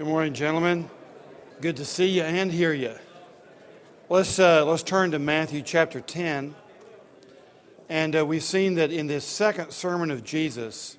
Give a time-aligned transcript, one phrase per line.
[0.00, 0.88] Good morning, gentlemen.
[1.60, 2.94] Good to see you and hear you.
[4.08, 6.54] Let's, uh, let's turn to Matthew chapter 10.
[7.90, 10.96] And uh, we've seen that in this second sermon of Jesus,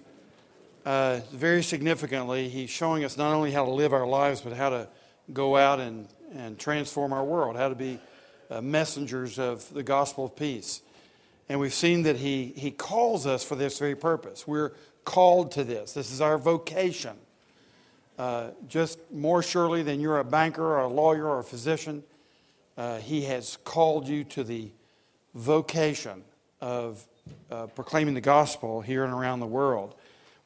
[0.86, 4.70] uh, very significantly, he's showing us not only how to live our lives, but how
[4.70, 4.88] to
[5.34, 8.00] go out and, and transform our world, how to be
[8.52, 10.84] uh, messengers of the gospel of peace.
[11.50, 14.46] And we've seen that he, he calls us for this very purpose.
[14.46, 14.74] We're
[15.06, 17.18] called to this, this is our vocation.
[18.18, 22.04] Uh, just more surely than you're a banker or a lawyer or a physician,
[22.78, 24.72] uh, He has called you to the
[25.34, 26.24] vocation
[26.60, 27.06] of
[27.50, 29.96] uh, proclaiming the gospel here and around the world.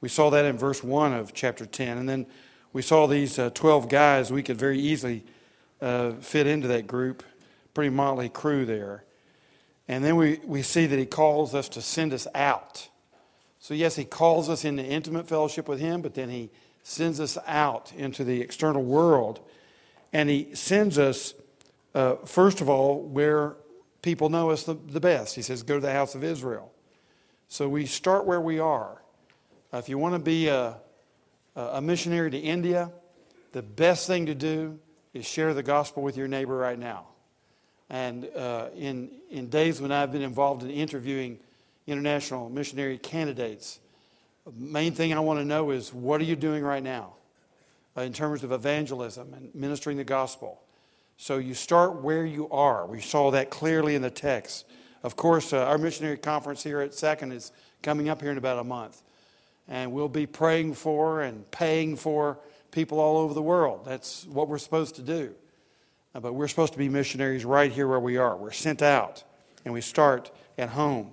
[0.02, 1.98] We saw that in verse 1 of chapter 10.
[1.98, 2.28] And then
[2.74, 4.32] we saw these uh, 12 guys.
[4.32, 5.24] We could very easily
[5.82, 7.24] uh, fit into that group,
[7.74, 9.04] pretty motley crew there.
[9.88, 12.90] And then we, we see that He calls us to send us out.
[13.60, 16.50] So, yes, He calls us into intimate fellowship with Him, but then He
[16.88, 19.40] sends us out into the external world.
[20.14, 21.34] And he sends us,
[21.96, 23.56] uh, first of all, where
[24.04, 25.36] people know us the, the, best.
[25.36, 26.72] He says, go to the house of Israel.
[27.48, 29.02] So we start where we are.
[29.74, 30.78] Uh, if you want to be a,
[31.56, 32.92] a missionary to India,
[33.52, 34.78] the best thing to do
[35.12, 37.08] is share the gospel with your neighbor right now.
[37.90, 41.40] And uh, in, in days when I've been involved in interviewing
[41.88, 43.80] international missionary candidates,
[44.52, 47.14] main thing I want to know is what are you doing right now
[47.98, 50.62] uh, in terms of evangelism and ministering the gospel?
[51.18, 52.86] So you start where you are.
[52.86, 54.66] We saw that clearly in the text.
[55.02, 57.52] Of course, uh, our missionary conference here at Second is
[57.82, 59.02] coming up here in about a month.
[59.68, 62.38] And we'll be praying for and paying for
[62.72, 63.86] people all over the world.
[63.86, 65.34] That's what we're supposed to do.
[66.14, 68.36] Uh, but we're supposed to be missionaries right here where we are.
[68.36, 69.24] We're sent out,
[69.64, 71.12] and we start at home.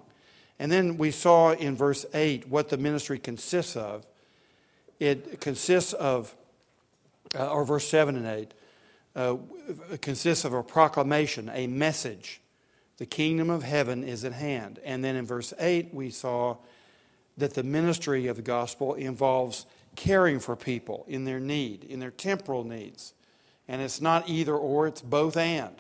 [0.59, 4.07] And then we saw in verse 8 what the ministry consists of.
[5.01, 6.35] It consists of,
[7.35, 8.55] uh, or verse 7 and 8,
[9.15, 9.37] uh,
[10.01, 12.41] consists of a proclamation, a message.
[12.99, 14.79] The kingdom of heaven is at hand.
[14.85, 16.57] And then in verse 8, we saw
[17.37, 19.67] that the ministry of the gospel involves
[19.97, 23.15] caring for people in their need, in their temporal needs.
[23.69, 25.75] And it's not either or, it's both and.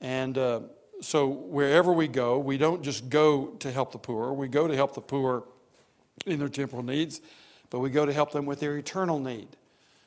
[0.00, 0.60] And uh,
[1.00, 4.32] so wherever we go, we don't just go to help the poor.
[4.32, 5.44] We go to help the poor
[6.26, 7.20] in their temporal needs,
[7.70, 9.48] but we go to help them with their eternal need.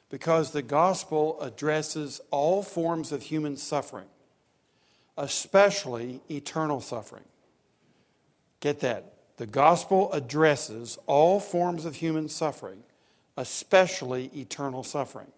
[0.09, 4.05] Because the gospel addresses all forms of human suffering,
[5.17, 7.23] especially eternal suffering.
[8.59, 9.13] Get that.
[9.37, 12.83] The gospel addresses all forms of human suffering,
[13.35, 15.31] especially eternal suffering.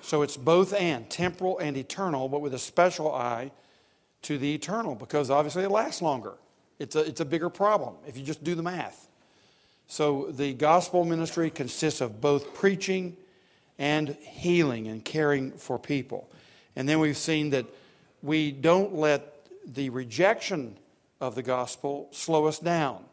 [0.00, 3.50] So it's both and, temporal and eternal, but with a special eye
[4.26, 6.34] to the eternal because obviously it lasts longer.
[6.78, 9.08] It's a, it's a bigger problem if you just do the math.
[9.86, 13.16] So the gospel ministry consists of both preaching
[13.78, 16.28] and healing and caring for people.
[16.74, 17.66] And then we've seen that
[18.22, 20.76] we don't let the rejection
[21.20, 23.04] of the gospel slow us down.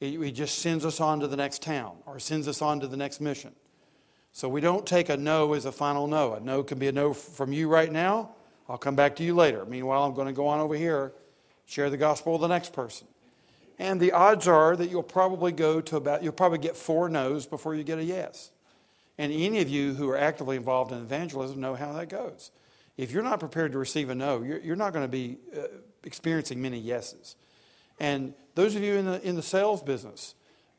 [0.00, 2.96] It, just sends us on to the next town or sends us on to the
[2.96, 3.52] next mission.
[4.32, 6.34] So we don't take a no as a final no.
[6.34, 8.30] A no can be a no from you right now,
[8.68, 9.64] I'll come back to you later.
[9.64, 11.12] Meanwhile, I'm going to go on over here,
[11.66, 13.06] share the gospel with the next person.
[13.78, 17.46] And the odds are that you'll probably go to about, you'll probably get four no's
[17.46, 18.50] before you get a yes.
[19.18, 22.50] And any of you who are actively involved in evangelism know how that goes.
[22.96, 25.62] If you're not prepared to receive a no, you're, you're not going to be uh,
[26.04, 27.36] experiencing many yeses.
[27.98, 30.34] And those of you in the, in the sales business,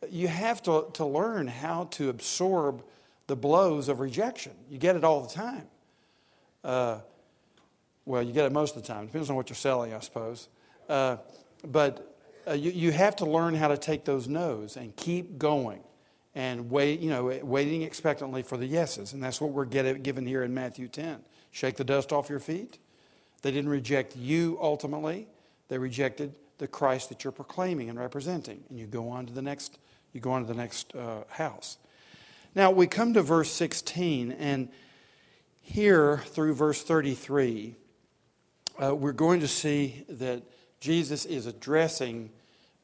[0.10, 2.84] you have to, to learn how to absorb
[3.28, 4.54] the blows of rejection.
[4.70, 5.68] You get it all the time.
[6.64, 7.00] Uh,
[8.06, 9.04] well, you get it most of the time.
[9.04, 10.48] It depends on what you're selling, I suppose.
[10.88, 11.18] Uh,
[11.64, 12.16] but
[12.48, 15.82] uh, you, you have to learn how to take those no's and keep going
[16.36, 19.14] and wait, you know, waiting expectantly for the yeses.
[19.14, 21.20] And that's what we're get, given here in Matthew 10.
[21.52, 22.78] Shake the dust off your feet.
[23.42, 25.28] They didn't reject you ultimately.
[25.70, 28.64] They rejected the Christ that you're proclaiming and representing.
[28.70, 29.80] And you go on to the next,
[30.14, 31.78] you go on to the next uh, house.
[32.54, 34.70] Now we come to verse 16, and
[35.62, 37.76] here through verse 33,
[38.82, 40.44] uh, we're going to see that
[40.80, 42.30] Jesus is addressing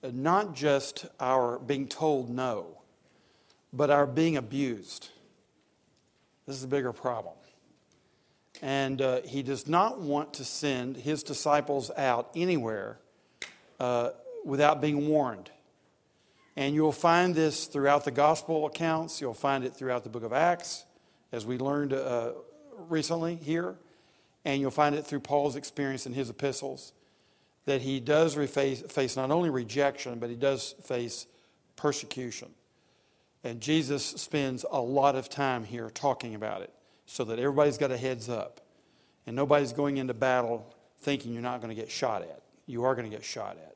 [0.03, 2.81] uh, not just our being told no,
[3.73, 5.09] but our being abused.
[6.47, 7.35] This is a bigger problem.
[8.61, 12.99] And uh, he does not want to send his disciples out anywhere
[13.79, 14.11] uh,
[14.45, 15.49] without being warned.
[16.55, 20.33] And you'll find this throughout the gospel accounts, you'll find it throughout the book of
[20.33, 20.85] Acts,
[21.31, 22.31] as we learned uh,
[22.89, 23.75] recently here.
[24.43, 26.93] And you'll find it through Paul's experience in his epistles
[27.65, 31.27] that he does face, face not only rejection, but he does face
[31.75, 32.49] persecution.
[33.43, 36.73] And Jesus spends a lot of time here talking about it,
[37.05, 38.61] so that everybody's got a heads up.
[39.27, 42.41] And nobody's going into battle thinking you're not going to get shot at.
[42.65, 43.75] You are going to get shot at.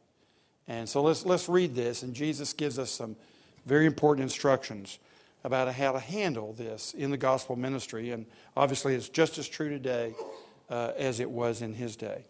[0.68, 2.02] And so let's, let's read this.
[2.02, 3.16] And Jesus gives us some
[3.66, 5.00] very important instructions
[5.44, 8.12] about how to handle this in the gospel ministry.
[8.12, 8.26] And
[8.58, 10.16] obviously, it's just as true today
[10.70, 12.26] uh, as it was in his day.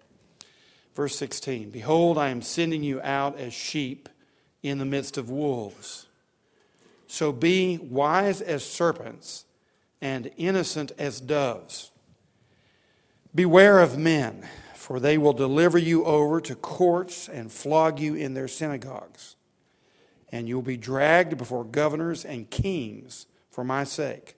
[0.95, 4.09] Verse 16 Behold, I am sending you out as sheep
[4.63, 6.07] in the midst of wolves.
[7.07, 9.45] So be wise as serpents
[10.01, 11.91] and innocent as doves.
[13.33, 18.33] Beware of men, for they will deliver you over to courts and flog you in
[18.33, 19.35] their synagogues.
[20.31, 24.35] And you will be dragged before governors and kings for my sake,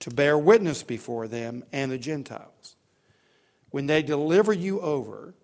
[0.00, 2.76] to bear witness before them and the Gentiles.
[3.70, 5.34] When they deliver you over,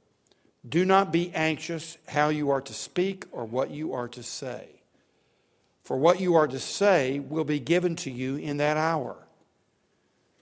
[0.66, 4.68] do not be anxious how you are to speak or what you are to say.
[5.82, 9.16] For what you are to say will be given to you in that hour.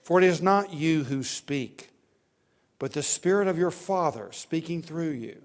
[0.03, 1.89] For it is not you who speak,
[2.79, 5.41] but the Spirit of your Father speaking through you.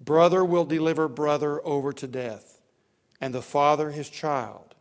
[0.00, 2.60] Brother will deliver brother over to death,
[3.20, 4.76] and the father his child.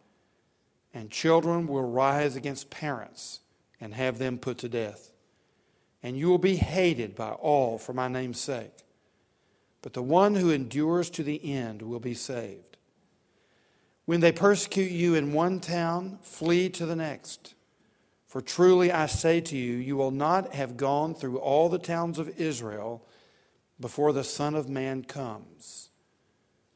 [0.94, 3.40] And children will rise against parents
[3.81, 5.12] and have them put to death
[6.04, 8.72] and you will be hated by all for my name's sake.
[9.82, 12.78] But the one who endures to the end will be saved.
[14.06, 17.56] When they persecute you in one town, flee to the next.
[18.26, 22.20] For truly I say to you, you will not have gone through all the towns
[22.20, 23.06] of Israel
[23.80, 25.90] before the Son of Man comes.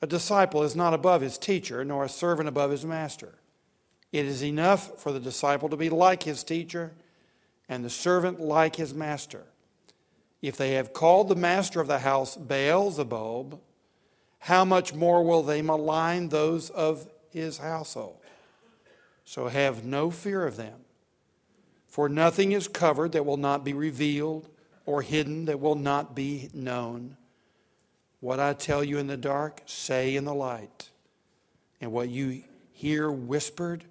[0.01, 3.35] A disciple is not above his teacher, nor a servant above his master.
[4.11, 6.93] It is enough for the disciple to be like his teacher
[7.71, 9.45] and the servant like his master.
[10.41, 13.61] If they have called the master of the house Beelzebub,
[14.39, 18.17] how much more will they malign those of his household?
[19.23, 20.81] So have no fear of them.
[21.87, 24.49] For nothing is covered that will not be revealed,
[24.85, 27.15] or hidden that will not be known.
[28.19, 30.89] What I tell you in the dark, say in the light.
[31.79, 32.43] And what you
[32.73, 33.85] hear whispered,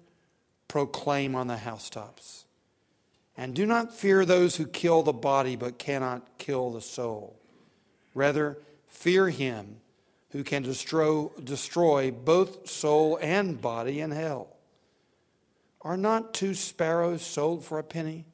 [0.67, 2.40] proclaim on the housetops.
[3.41, 7.39] And do not fear those who kill the body but cannot kill the soul.
[8.13, 9.77] Rather, fear him
[10.29, 14.55] who can destroy, destroy both soul and body in hell.
[15.81, 18.25] Are not two sparrows sold for a penny,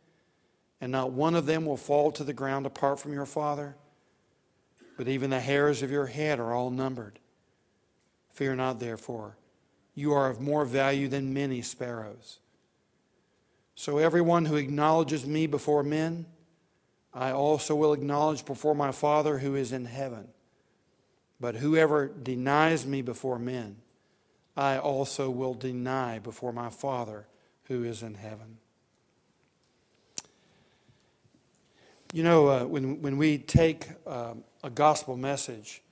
[0.82, 3.78] and not one of them will fall to the ground apart from your Father?
[4.98, 7.18] But even the hairs of your head are all numbered.
[8.32, 9.38] Fear not, therefore.
[9.96, 12.40] You are of more value than many sparrows.
[13.80, 16.26] So everyone who acknowledges me before men,
[17.14, 20.30] I also will acknowledge before my Father who is in heaven.
[21.40, 23.76] But whoever denies me before men,
[24.58, 27.28] I also will deny before my Father
[27.66, 28.58] who is in heaven.
[32.14, 35.84] You know, uh, when, when we take um, a gospel message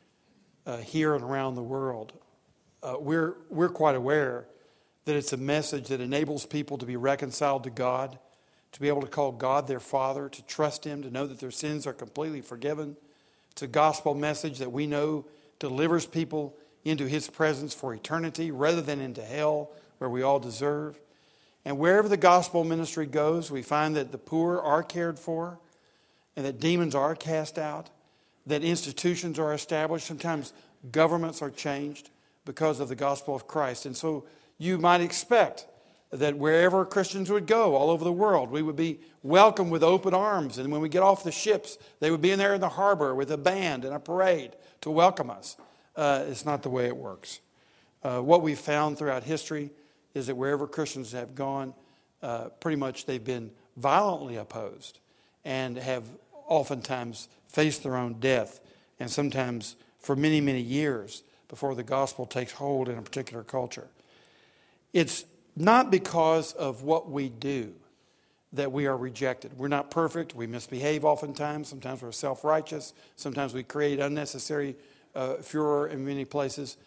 [0.66, 2.14] uh, here and around the world,
[2.82, 4.48] uh, we're, we're quite aware
[5.06, 8.18] that it's a message that enables people to be reconciled to God,
[8.72, 11.52] to be able to call God their Father, to trust Him, to know that their
[11.52, 12.98] sins are completely forgiven.
[13.52, 15.26] It's a gospel message that we know
[15.60, 21.00] delivers people into His presence for eternity rather than into hell where we all deserve.
[21.64, 25.60] And wherever the gospel ministry goes, we find that the poor are cared for
[26.36, 27.90] and that demons are cast out,
[28.46, 30.06] that institutions are established.
[30.06, 30.54] Sometimes
[30.92, 32.10] governments are changed
[32.46, 33.86] because of the gospel of Christ.
[33.86, 34.26] And so
[34.58, 35.66] you might expect
[36.12, 40.14] that wherever Christians would go all over the world, we would be welcomed with open
[40.14, 40.58] arms.
[40.58, 43.14] And when we get off the ships, they would be in there in the harbor
[43.14, 45.58] with a band and a parade to welcome us.
[45.96, 47.42] Uh, it's not the way it works.
[48.04, 49.72] Uh, what we've found throughout history
[50.14, 51.74] is that wherever Christians have gone,
[52.22, 55.00] uh, pretty much they've been violently opposed
[55.44, 56.04] and have
[56.48, 58.60] oftentimes faced their own death,
[59.00, 63.88] and sometimes for many, many years before the gospel takes hold in a particular culture.
[64.96, 65.26] It's
[65.58, 67.74] not because of what we do
[68.54, 69.52] that we are rejected.
[69.58, 70.34] We're not perfect.
[70.34, 71.68] We misbehave oftentimes.
[71.68, 72.94] Sometimes we're self righteous.
[73.18, 74.78] Sometimes we create unnecessary
[75.14, 76.78] uh, furor in many places.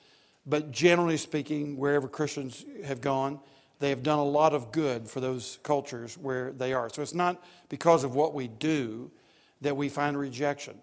[0.46, 3.40] But generally speaking, wherever Christians have gone,
[3.78, 6.88] they have done a lot of good for those cultures where they are.
[6.88, 9.10] So it's not because of what we do
[9.60, 10.78] that we find rejection.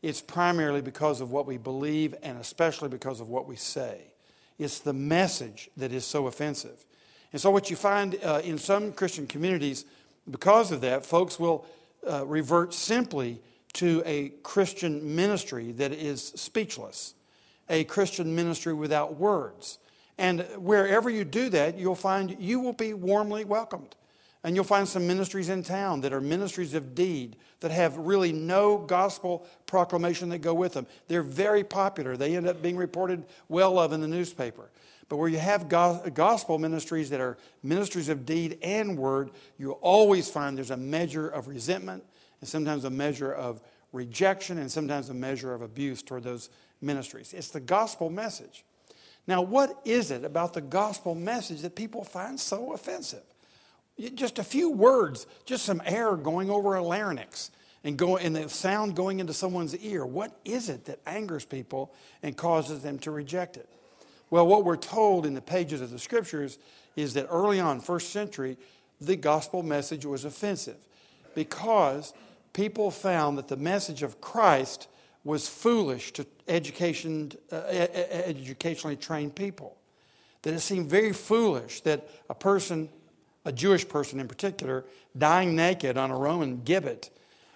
[0.00, 4.00] It's primarily because of what we believe and especially because of what we say.
[4.60, 6.84] It's the message that is so offensive.
[7.32, 9.86] And so, what you find uh, in some Christian communities,
[10.30, 11.64] because of that, folks will
[12.06, 13.40] uh, revert simply
[13.74, 17.14] to a Christian ministry that is speechless,
[17.70, 19.78] a Christian ministry without words.
[20.18, 23.96] And wherever you do that, you'll find you will be warmly welcomed.
[24.42, 28.32] And you'll find some ministries in town that are ministries of deed that have really
[28.32, 30.86] no gospel proclamation that go with them.
[31.08, 32.16] They're very popular.
[32.16, 34.70] They end up being reported well of in the newspaper.
[35.10, 40.30] But where you have gospel ministries that are ministries of deed and word, you'll always
[40.30, 42.04] find there's a measure of resentment
[42.40, 43.60] and sometimes a measure of
[43.92, 46.48] rejection and sometimes a measure of abuse toward those
[46.80, 47.34] ministries.
[47.34, 48.64] It's the gospel message.
[49.26, 53.24] Now, what is it about the gospel message that people find so offensive?
[54.14, 57.50] Just a few words, just some air going over a larynx
[57.84, 60.04] and, go, and the sound going into someone's ear.
[60.06, 61.92] What is it that angers people
[62.22, 63.68] and causes them to reject it?
[64.30, 66.58] Well, what we're told in the pages of the scriptures
[66.96, 68.56] is that early on, first century,
[69.00, 70.76] the gospel message was offensive
[71.34, 72.12] because
[72.52, 74.88] people found that the message of Christ
[75.24, 79.76] was foolish to education, uh, educationally trained people.
[80.42, 82.88] That it seemed very foolish that a person
[83.44, 84.84] a Jewish person in particular,
[85.16, 87.10] dying naked on a Roman gibbet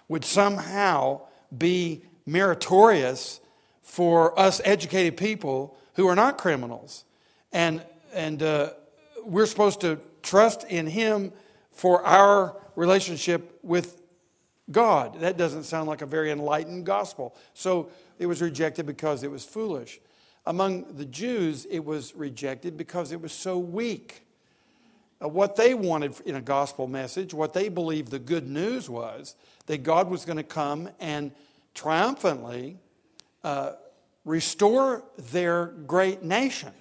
[0.07, 1.21] would somehow
[1.55, 3.39] be meritorious
[3.81, 7.05] for us educated people who are not criminals.
[7.51, 8.71] And, and uh,
[9.23, 11.31] we're supposed to trust in Him
[11.71, 14.01] for our relationship with
[14.71, 15.19] God.
[15.19, 17.35] That doesn't sound like a very enlightened gospel.
[17.53, 19.99] So it was rejected because it was foolish.
[20.45, 24.24] Among the Jews, it was rejected because it was so weak
[25.19, 29.83] what they wanted in a gospel message, what they believed the good news was that
[29.83, 31.31] God was going to come and
[31.73, 32.77] triumphantly
[33.43, 33.73] uh,
[34.23, 36.71] restore their great nation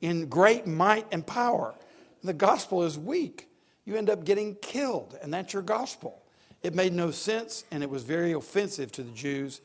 [0.00, 1.74] in great might and power.
[2.22, 3.48] The gospel is weak.
[3.84, 6.22] You end up getting killed, and that's your gospel.
[6.62, 9.60] It made no sense, and it was very offensive to the Jews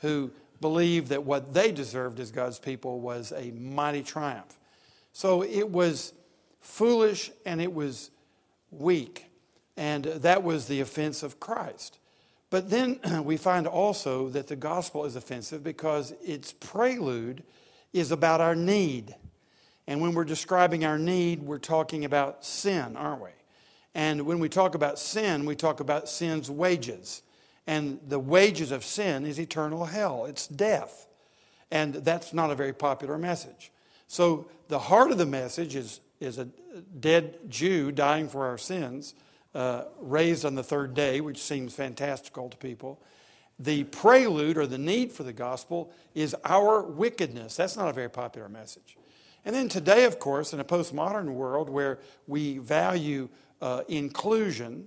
[0.00, 4.58] who believed that what they deserved as God's people was a mighty triumph.
[5.12, 6.12] So it was
[6.62, 8.10] foolish and it was
[8.70, 9.26] weak.
[9.76, 11.98] And that was the offense of Christ.
[12.50, 17.42] But then we find also that the gospel is offensive because its prelude
[17.92, 19.14] is about our need.
[19.86, 23.30] And when we're describing our need, we're talking about sin, aren't we?
[23.94, 27.22] And when we talk about sin, we talk about sin's wages.
[27.66, 31.06] And the wages of sin is eternal hell, it's death.
[31.70, 33.72] And that's not a very popular message.
[34.08, 36.46] So the heart of the message is is a
[37.00, 39.14] dead Jew dying for our sins,
[39.54, 43.00] uh, raised on the third day, which seems fantastical to people.
[43.58, 47.56] The prelude or the need for the gospel is our wickedness.
[47.56, 48.96] That's not a very popular message.
[49.44, 53.28] And then today, of course, in a postmodern world where we value
[53.60, 54.86] uh, inclusion,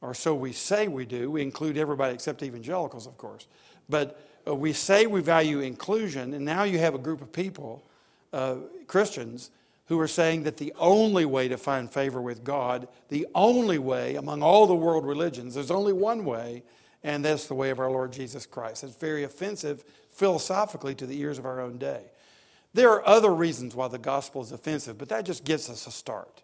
[0.00, 3.46] or so we say we do, we include everybody except evangelicals, of course.
[3.88, 7.86] But uh, we say we value inclusion, and now you have a group of people,
[8.32, 9.50] uh, Christians,
[9.92, 14.14] who are saying that the only way to find favor with God, the only way
[14.16, 16.62] among all the world religions, there's only one way,
[17.04, 18.84] and that's the way of our Lord Jesus Christ.
[18.84, 22.04] It's very offensive philosophically to the ears of our own day.
[22.72, 25.90] There are other reasons why the gospel is offensive, but that just gets us a
[25.90, 26.42] start.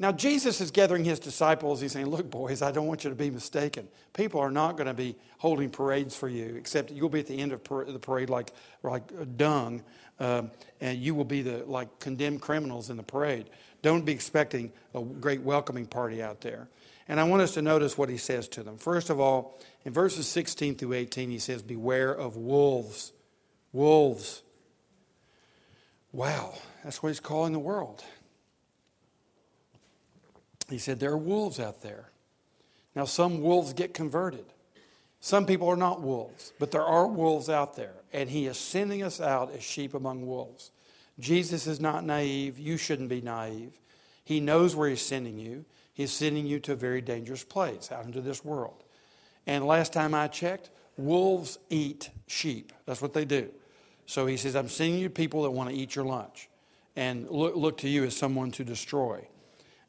[0.00, 1.80] Now, Jesus is gathering his disciples.
[1.80, 3.88] He's saying, Look, boys, I don't want you to be mistaken.
[4.12, 7.38] People are not going to be holding parades for you, except you'll be at the
[7.38, 8.52] end of the parade like,
[8.84, 9.82] like dung,
[10.20, 13.50] um, and you will be the like condemned criminals in the parade.
[13.82, 16.68] Don't be expecting a great welcoming party out there.
[17.08, 18.76] And I want us to notice what he says to them.
[18.76, 23.12] First of all, in verses 16 through 18, he says, Beware of wolves.
[23.72, 24.42] Wolves.
[26.12, 28.04] Wow, that's what he's calling the world.
[30.68, 32.10] He said, There are wolves out there.
[32.94, 34.44] Now, some wolves get converted.
[35.20, 39.02] Some people are not wolves, but there are wolves out there, and He is sending
[39.02, 40.70] us out as sheep among wolves.
[41.18, 42.58] Jesus is not naive.
[42.58, 43.78] You shouldn't be naive.
[44.24, 45.64] He knows where He's sending you.
[45.92, 48.84] He's sending you to a very dangerous place, out into this world.
[49.46, 52.72] And last time I checked, wolves eat sheep.
[52.86, 53.48] That's what they do.
[54.06, 56.48] So He says, I'm sending you people that want to eat your lunch
[56.94, 59.26] and look, look to you as someone to destroy.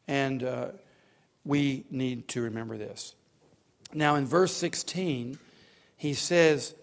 [0.09, 0.69] And uh,
[1.45, 3.13] we need to remember this.
[3.93, 5.37] Now, in verse 16,
[5.97, 6.73] he says,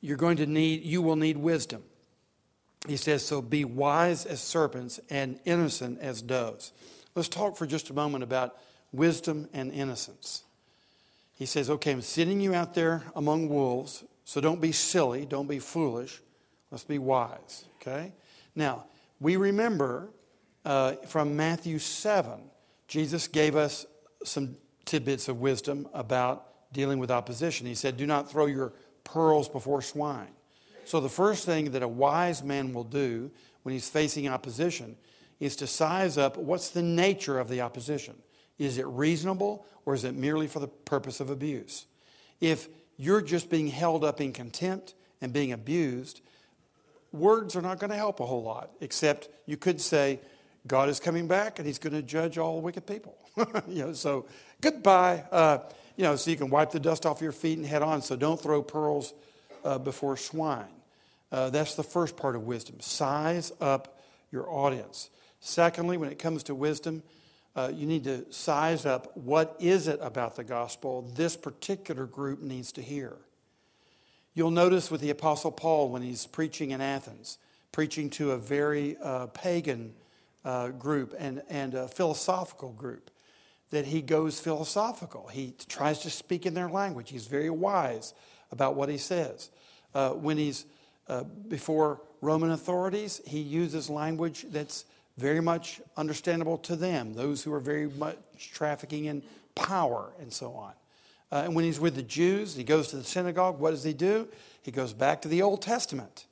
[0.00, 1.82] You're going to need, you will need wisdom.
[2.88, 6.72] He says, So be wise as serpents and innocent as doves.
[7.14, 8.56] Let's talk for just a moment about
[8.92, 10.44] wisdom and innocence.
[11.34, 15.48] He says, Okay, I'm sending you out there among wolves, so don't be silly, don't
[15.48, 16.22] be foolish.
[16.70, 18.14] Let's be wise, okay?
[18.54, 18.86] Now,
[19.20, 20.08] we remember
[20.64, 22.40] uh, from Matthew 7
[22.90, 23.86] Jesus gave us
[24.24, 27.64] some tidbits of wisdom about dealing with opposition.
[27.64, 28.72] He said, Do not throw your
[29.04, 30.32] pearls before swine.
[30.84, 33.30] So, the first thing that a wise man will do
[33.62, 34.96] when he's facing opposition
[35.38, 38.16] is to size up what's the nature of the opposition.
[38.58, 41.86] Is it reasonable or is it merely for the purpose of abuse?
[42.40, 42.66] If
[42.96, 46.22] you're just being held up in contempt and being abused,
[47.12, 50.18] words are not going to help a whole lot, except you could say,
[50.66, 53.16] God is coming back and he's going to judge all wicked people.
[53.68, 54.26] you know, so
[54.60, 55.24] goodbye.
[55.30, 55.58] Uh,
[55.96, 58.02] you know, so you can wipe the dust off your feet and head on.
[58.02, 59.14] So don't throw pearls
[59.64, 60.68] uh, before swine.
[61.32, 62.80] Uh, that's the first part of wisdom.
[62.80, 64.00] Size up
[64.30, 65.10] your audience.
[65.40, 67.02] Secondly, when it comes to wisdom,
[67.56, 72.40] uh, you need to size up what is it about the gospel this particular group
[72.40, 73.16] needs to hear.
[74.34, 77.38] You'll notice with the Apostle Paul when he's preaching in Athens,
[77.72, 79.94] preaching to a very uh, pagan
[80.44, 83.10] uh, group and, and a philosophical group,
[83.70, 85.28] that he goes philosophical.
[85.28, 87.10] He tries to speak in their language.
[87.10, 88.14] He's very wise
[88.50, 89.50] about what he says.
[89.94, 90.66] Uh, when he's
[91.08, 94.84] uh, before Roman authorities, he uses language that's
[95.18, 98.16] very much understandable to them, those who are very much
[98.52, 99.22] trafficking in
[99.54, 100.72] power and so on.
[101.32, 103.58] Uh, and when he's with the Jews, he goes to the synagogue.
[103.58, 104.28] What does he do?
[104.62, 106.26] He goes back to the Old Testament,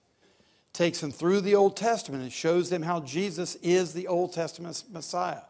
[0.79, 4.85] takes them through the Old Testament, and shows them how Jesus is the Old Testament
[4.93, 5.41] Messiah.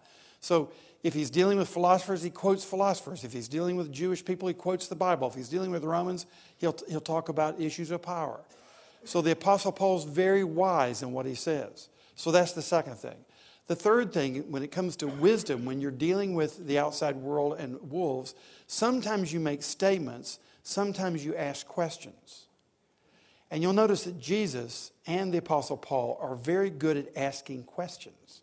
[0.40, 0.70] So
[1.02, 3.24] if he's dealing with philosophers, he quotes philosophers.
[3.24, 5.28] If he's dealing with Jewish people, he quotes the Bible.
[5.28, 6.24] If he's dealing with Romans,
[6.56, 8.40] he'll, he'll talk about issues of power.
[9.04, 11.90] So the Apostle Paul's very wise in what he says.
[12.16, 13.18] So that's the second thing.
[13.66, 17.58] The third thing, when it comes to wisdom, when you're dealing with the outside world
[17.58, 18.34] and wolves,
[18.66, 22.46] sometimes you make statements, sometimes you ask questions.
[23.50, 28.42] And you'll notice that Jesus and the Apostle Paul are very good at asking questions.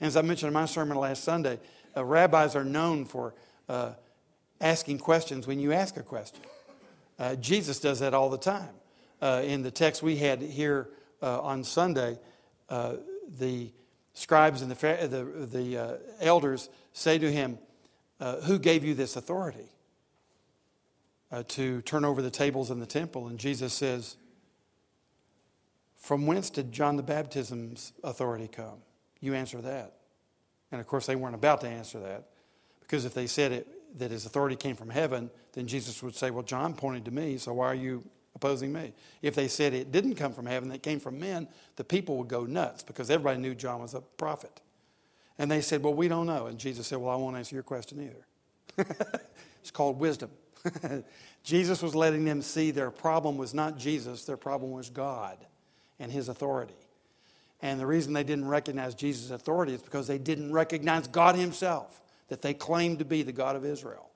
[0.00, 1.58] And as I mentioned in my sermon last Sunday,
[1.96, 3.34] uh, rabbis are known for
[3.68, 3.92] uh,
[4.60, 6.44] asking questions when you ask a question.
[7.18, 8.70] Uh, Jesus does that all the time.
[9.20, 10.88] Uh, in the text we had here
[11.22, 12.18] uh, on Sunday,
[12.68, 12.94] uh,
[13.38, 13.70] the
[14.14, 17.58] scribes and the, the, the elders say to him,
[18.44, 19.70] Who gave you this authority
[21.48, 23.28] to turn over the tables in the temple?
[23.28, 24.16] And Jesus says,
[26.02, 28.78] From whence did John the Baptist's authority come?
[29.20, 29.94] You answer that.
[30.72, 32.24] And of course, they weren't about to answer that
[32.80, 36.32] because if they said it, that his authority came from heaven, then Jesus would say,
[36.32, 38.02] Well, John pointed to me, so why are you
[38.34, 38.94] opposing me?
[39.20, 42.28] If they said it didn't come from heaven, it came from men, the people would
[42.28, 44.60] go nuts because everybody knew John was a prophet.
[45.38, 46.46] And they said, Well, we don't know.
[46.46, 48.10] And Jesus said, Well, I won't answer your question
[48.76, 48.86] either.
[49.60, 50.30] it's called wisdom.
[51.44, 55.38] Jesus was letting them see their problem was not Jesus, their problem was God
[56.02, 56.74] and his authority.
[57.62, 62.02] And the reason they didn't recognize Jesus' authority is because they didn't recognize God Himself,
[62.28, 64.10] that they claimed to be the God of Israel.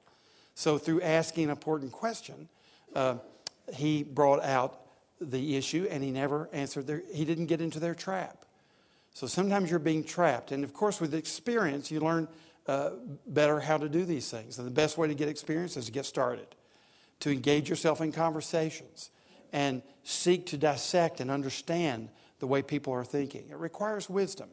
[0.56, 2.48] So, through asking an important question,
[2.94, 3.16] uh,
[3.72, 4.80] he brought out
[5.20, 8.44] the issue and he never answered their, he didn't get into their trap.
[9.14, 10.50] So, sometimes you're being trapped.
[10.50, 12.26] And of course, with experience, you learn
[12.66, 12.90] uh,
[13.28, 14.58] better how to do these things.
[14.58, 16.48] And the best way to get experience is to get started,
[17.20, 19.10] to engage yourself in conversations
[19.52, 23.48] and seek to dissect and understand the way people are thinking.
[23.50, 24.48] It requires wisdom.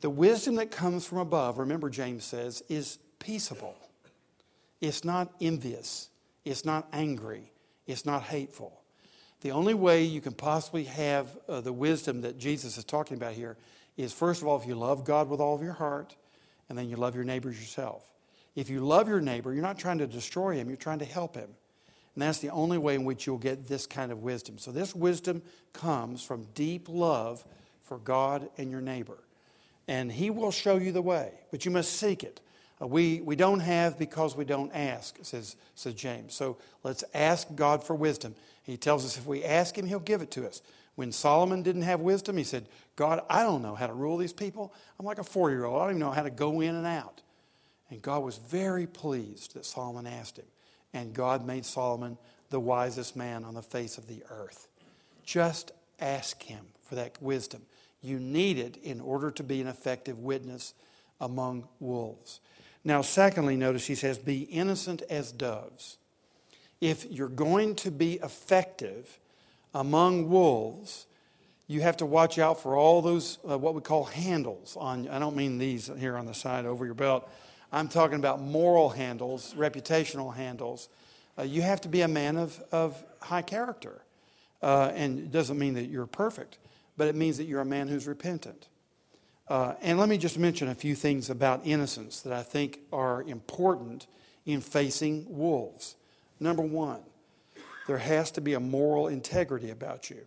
[0.00, 3.76] The wisdom that comes from above, remember, James says, is peaceable.
[4.80, 6.10] It's not envious.
[6.44, 7.52] It's not angry.
[7.86, 8.80] It's not hateful.
[9.40, 13.32] The only way you can possibly have uh, the wisdom that Jesus is talking about
[13.32, 13.56] here
[13.96, 16.14] is, first of all, if you love God with all of your heart,
[16.68, 18.12] and then you love your neighbors yourself.
[18.54, 21.34] If you love your neighbor, you're not trying to destroy him, you're trying to help
[21.34, 21.50] him.
[22.18, 24.58] And that's the only way in which you'll get this kind of wisdom.
[24.58, 25.40] So, this wisdom
[25.72, 27.44] comes from deep love
[27.84, 29.18] for God and your neighbor.
[29.86, 32.40] And He will show you the way, but you must seek it.
[32.82, 36.34] Uh, we, we don't have because we don't ask, says, says James.
[36.34, 38.34] So, let's ask God for wisdom.
[38.64, 40.60] He tells us if we ask Him, He'll give it to us.
[40.96, 44.32] When Solomon didn't have wisdom, he said, God, I don't know how to rule these
[44.32, 44.74] people.
[44.98, 45.80] I'm like a four year old.
[45.80, 47.22] I don't even know how to go in and out.
[47.90, 50.46] And God was very pleased that Solomon asked him
[50.98, 52.18] and God made Solomon
[52.50, 54.68] the wisest man on the face of the earth.
[55.24, 57.62] Just ask him for that wisdom.
[58.02, 60.74] You need it in order to be an effective witness
[61.20, 62.40] among wolves.
[62.84, 65.98] Now, secondly, notice he says, be innocent as doves.
[66.80, 69.18] If you're going to be effective
[69.74, 71.06] among wolves,
[71.66, 75.18] you have to watch out for all those, uh, what we call handles on, I
[75.18, 77.28] don't mean these here on the side over your belt.
[77.72, 80.88] I'm talking about moral handles, reputational handles.
[81.38, 84.02] Uh, you have to be a man of, of high character.
[84.62, 86.58] Uh, and it doesn't mean that you're perfect,
[86.96, 88.68] but it means that you're a man who's repentant.
[89.48, 93.22] Uh, and let me just mention a few things about innocence that I think are
[93.22, 94.06] important
[94.44, 95.96] in facing wolves.
[96.40, 97.00] Number one,
[97.86, 100.26] there has to be a moral integrity about you.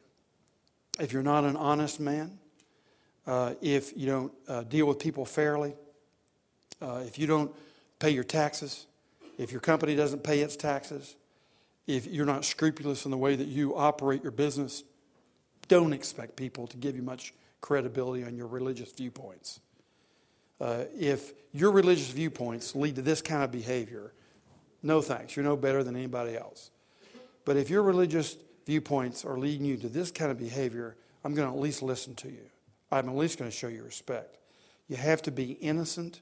[0.99, 2.39] If you're not an honest man,
[3.27, 5.75] uh, if you don't uh, deal with people fairly,
[6.81, 7.53] uh, if you don't
[7.99, 8.85] pay your taxes,
[9.37, 11.15] if your company doesn't pay its taxes,
[11.87, 14.83] if you're not scrupulous in the way that you operate your business,
[15.67, 19.59] don't expect people to give you much credibility on your religious viewpoints.
[20.59, 24.13] Uh, if your religious viewpoints lead to this kind of behavior,
[24.83, 25.35] no thanks.
[25.35, 26.71] You're no better than anybody else.
[27.45, 31.47] But if your religious viewpoints are leading you to this kind of behavior, I'm going
[31.47, 32.45] to at least listen to you.
[32.91, 34.37] I'm at least going to show you respect.
[34.87, 36.21] You have to be innocent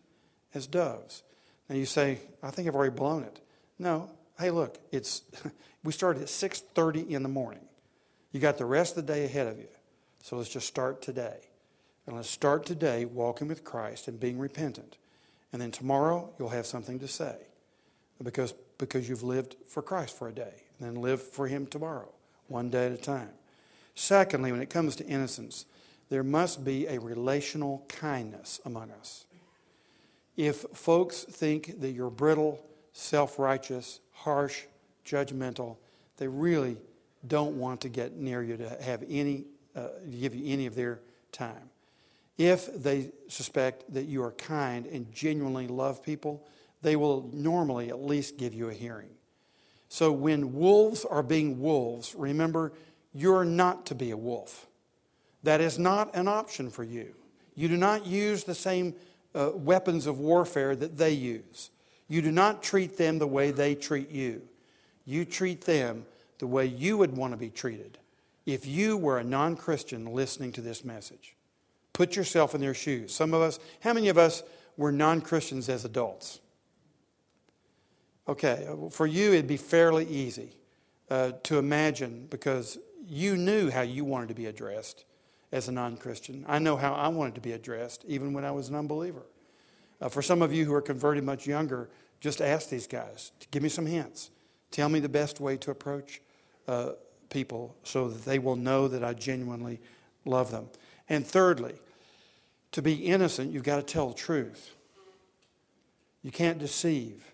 [0.54, 1.24] as doves.
[1.70, 3.40] Now you say, I think I've already blown it.
[3.78, 4.10] No.
[4.38, 5.24] Hey, look, it's
[5.84, 7.66] we started at 6:30 in the morning.
[8.32, 9.68] You got the rest of the day ahead of you.
[10.22, 11.38] So let's just start today.
[12.06, 14.98] And let's start today walking with Christ and being repentant.
[15.52, 17.36] And then tomorrow you'll have something to say
[18.24, 20.64] because, because you've lived for Christ for a day.
[20.80, 22.10] And then live for Him tomorrow,
[22.48, 23.30] one day at a time.
[23.96, 25.66] Secondly, when it comes to innocence,
[26.10, 29.26] there must be a relational kindness among us.
[30.40, 34.62] If folks think that you're brittle, self righteous, harsh,
[35.06, 35.76] judgmental,
[36.16, 36.78] they really
[37.28, 39.44] don't want to get near you to have any,
[39.76, 41.02] uh, give you any of their
[41.34, 41.70] time.
[42.38, 46.48] If they suspect that you are kind and genuinely love people,
[46.82, 49.10] they will normally at least give you a hearing.
[49.90, 52.72] So when wolves are being wolves, remember,
[53.14, 54.68] you're not to be a wolf.
[55.44, 57.14] That is not an option for you.
[57.56, 58.96] You do not use the same
[59.36, 61.70] uh, weapons of warfare that they use.
[62.08, 64.42] You do not treat them the way they treat you.
[65.06, 66.06] You treat them
[66.40, 67.98] the way you would want to be treated
[68.46, 71.36] if you were a non Christian listening to this message.
[71.94, 73.14] Put yourself in their shoes.
[73.14, 74.44] Some of us, how many of us
[74.78, 76.40] were non Christians as adults?
[78.28, 80.56] Okay, for you, it'd be fairly easy
[81.10, 85.04] uh, to imagine because you knew how you wanted to be addressed
[85.52, 86.46] as a non Christian.
[86.48, 89.24] I know how I wanted to be addressed even when I was an unbeliever.
[90.02, 93.48] Uh, for some of you who are converted much younger, just ask these guys to
[93.50, 94.32] give me some hints.
[94.72, 96.22] Tell me the best way to approach
[96.68, 96.92] uh,
[97.30, 99.80] people so that they will know that I genuinely
[100.26, 100.70] love them.
[101.08, 101.76] And thirdly,
[102.74, 104.76] to be innocent, you've got to tell the truth.
[106.22, 107.34] You can't deceive.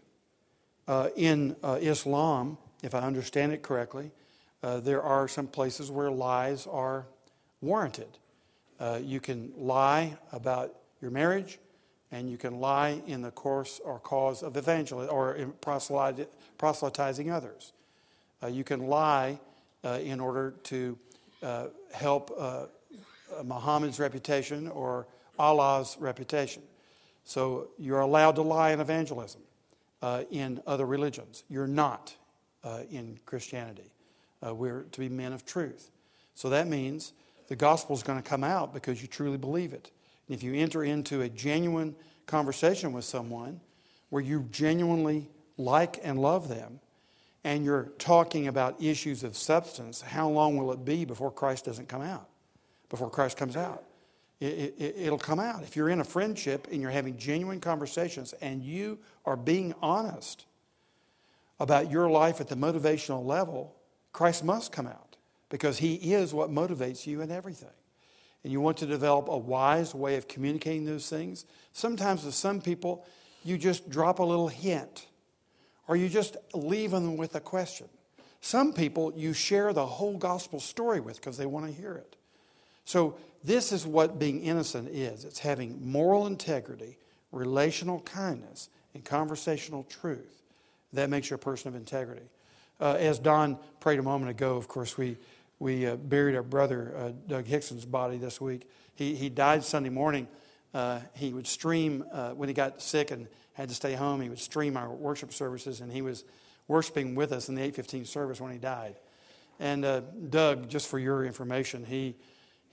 [0.88, 4.12] Uh, in uh, Islam, if I understand it correctly,
[4.63, 7.08] uh, there are some places where lies are
[7.65, 8.17] warranted.
[8.80, 11.60] Uh, you can lie about your marriage,
[12.12, 15.36] and you can lie in the course or cause of evangelism or
[16.58, 17.73] proselytizing others.
[18.41, 19.39] Uh, you can lie
[19.84, 20.97] uh, in order to
[21.93, 22.32] help
[23.43, 25.06] Muhammad's reputation or
[25.38, 26.63] Allah's reputation.
[27.23, 29.41] So you're allowed to lie in evangelism
[30.01, 31.43] uh, in other religions.
[31.49, 32.15] You're not
[32.63, 33.91] uh, in Christianity.
[34.45, 35.89] Uh, we're to be men of truth.
[36.36, 37.13] So that means
[37.47, 39.91] the gospel is going to come out because you truly believe it.
[40.27, 43.62] And if you enter into a genuine conversation with someone
[44.10, 46.79] where you genuinely like and love them,
[47.43, 51.88] and you're talking about issues of substance, how long will it be before Christ doesn't
[51.88, 52.27] come out?
[52.89, 53.84] Before Christ comes out?
[54.39, 55.62] It, it, will come out.
[55.62, 60.45] If you're in a friendship and you're having genuine conversations and you are being honest
[61.60, 63.75] about your life at the motivational level,
[64.12, 65.05] Christ must come out
[65.49, 67.69] because He is what motivates you in everything.
[68.43, 71.45] And you want to develop a wise way of communicating those things.
[71.71, 73.05] Sometimes with some people,
[73.43, 75.08] you just drop a little hint
[75.88, 77.88] or you just leave them with a question.
[78.41, 82.15] Some people you share the whole gospel story with because they want to hear it.
[82.86, 86.97] So this is what being innocent is it's having moral integrity,
[87.31, 90.43] relational kindness, and conversational truth.
[90.93, 92.29] That makes you a person of integrity.
[92.79, 95.17] Uh, as Don prayed a moment ago, of course, we,
[95.60, 98.70] we uh, buried our brother, uh, Doug Hickson's body this week.
[98.96, 100.28] He, he died Sunday morning.
[100.74, 104.30] Uh, he would stream, uh, when he got sick and had to stay home, he
[104.30, 106.26] would stream our worship services, and he was
[106.68, 108.96] worshiping with us in the 815 service when he died.
[109.60, 112.15] And uh, Doug, just for your information, he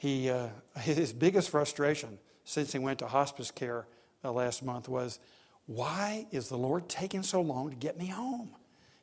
[0.02, 0.48] he, uh,
[0.80, 3.86] his biggest frustration since he went to hospice care
[4.24, 5.20] last month was,
[5.66, 8.50] why is the Lord taking so long to get me home?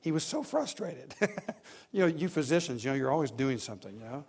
[0.02, 1.14] He was so frustrated.
[1.92, 4.26] you know, you physicians, you know, you're always doing something, you know.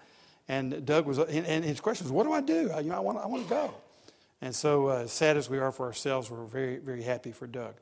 [0.48, 2.72] And Doug was, and, his question was, what do I do?
[2.82, 3.74] You know, I want, I want to go.
[4.42, 7.74] And so, uh, sad as we are for ourselves, we're very, very happy for Doug.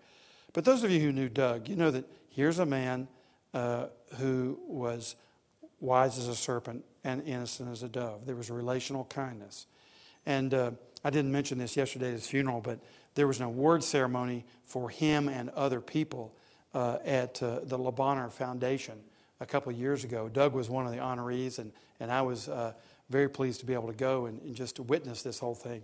[0.52, 3.08] But those of you who knew Doug, you know that here's a man
[3.54, 5.16] uh, who was
[5.80, 8.26] wise as a serpent and innocent as a dove.
[8.26, 9.66] There was relational kindness.
[10.26, 10.72] And uh,
[11.04, 12.80] I didn't mention this yesterday at his funeral, but
[13.14, 16.34] there was an award ceremony for him and other people
[16.74, 18.94] uh, at uh, the Le Bonheur Foundation
[19.40, 20.28] a couple of years ago.
[20.28, 22.72] Doug was one of the honorees, and, and I was uh,
[23.10, 25.82] very pleased to be able to go and, and, just to witness this whole thing.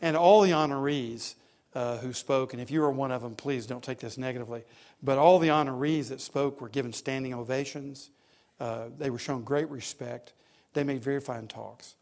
[0.00, 1.34] And all the honorees
[1.74, 2.52] uh, who spoke.
[2.52, 4.64] And if you were one of them, please don't take this negatively.
[5.02, 8.10] But all the honorees that spoke were given standing ovations.
[8.58, 10.32] Uh, they were shown great respect.
[10.72, 11.94] They made very fine talks.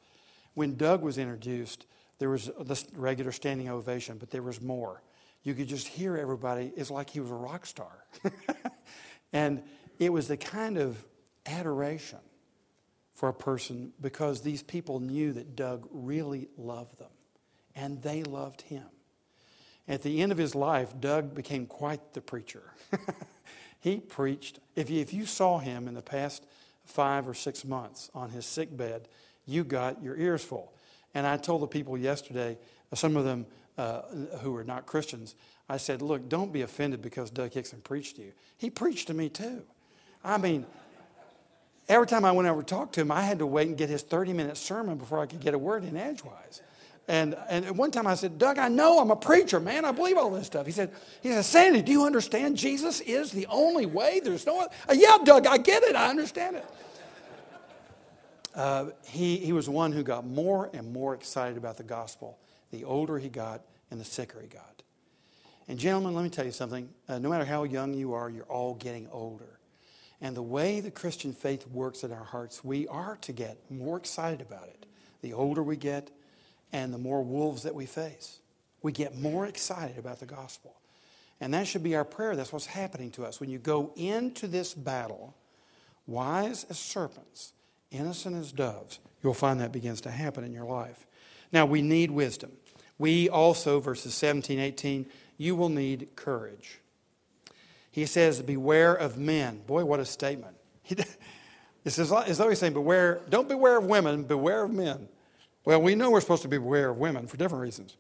[0.55, 1.87] When Doug was introduced,
[2.19, 5.03] there was the regular standing ovation, but there was more.
[5.47, 6.73] You could just hear everybody.
[6.75, 8.05] It's like he was a rock star.
[9.33, 9.63] and
[9.97, 11.07] it was the kind of
[11.47, 12.19] adoration
[13.15, 17.13] for a person because these people knew that Doug really loved them
[17.77, 18.87] and they loved him.
[19.87, 22.73] At the end of his life, Doug became quite the preacher.
[23.81, 24.59] he preached.
[24.75, 26.45] If you, if you saw him in the past
[26.85, 29.07] five or six months on his sick bed,
[29.47, 30.73] you got your ears full.
[31.15, 32.59] And I told the people yesterday,
[32.95, 33.47] some of them
[33.79, 34.03] uh,
[34.41, 35.35] who were not Christians,
[35.69, 38.33] I said, Look, don't be offended because Doug Hickson preached to you.
[38.57, 39.63] He preached to me too.
[40.25, 40.67] I mean,
[41.89, 43.89] every time I went over to talk to him, I had to wait and get
[43.89, 46.63] his 30 minute sermon before I could get a word in edgewise.
[47.09, 49.85] And, and one time I said, Doug, I know I'm a preacher, man.
[49.85, 50.67] I believe all this stuff.
[50.67, 50.91] He said,
[51.23, 54.21] he said, Sandy, do you understand Jesus is the only way?
[54.25, 54.73] There's no other.
[54.93, 55.95] Yeah, Doug, I get it.
[55.95, 56.65] I understand it.
[58.57, 62.39] Uh, he, he was one who got more and more excited about the gospel
[62.77, 64.83] the older he got and the sicker he got.
[65.69, 66.89] And, gentlemen, let me tell you something.
[67.09, 69.59] Uh, no matter how young you are, you're all getting older.
[70.21, 73.97] And the way the Christian faith works in our hearts, we are to get more
[73.97, 74.87] excited about it.
[75.23, 76.11] The older we get
[76.73, 78.39] and the more wolves that we face,
[78.83, 80.75] we get more excited about the gospel.
[81.41, 82.37] And that should be our prayer.
[82.37, 83.41] That's what's happening to us.
[83.41, 85.35] When you go into this battle,
[86.07, 87.53] wise as serpents,
[87.91, 91.07] innocent as doves, you'll find that begins to happen in your life.
[91.53, 92.53] Now, we need wisdom.
[92.99, 95.07] We also, verses 17, 18,
[95.37, 96.81] you will need courage.
[97.91, 99.61] He says, Beware of men.
[99.67, 100.57] Boy, what a statement.
[101.87, 105.09] It's as though he's saying, Beware, don't beware of women, beware of men.
[105.65, 107.97] Well, we know we're supposed to be beware of women for different reasons.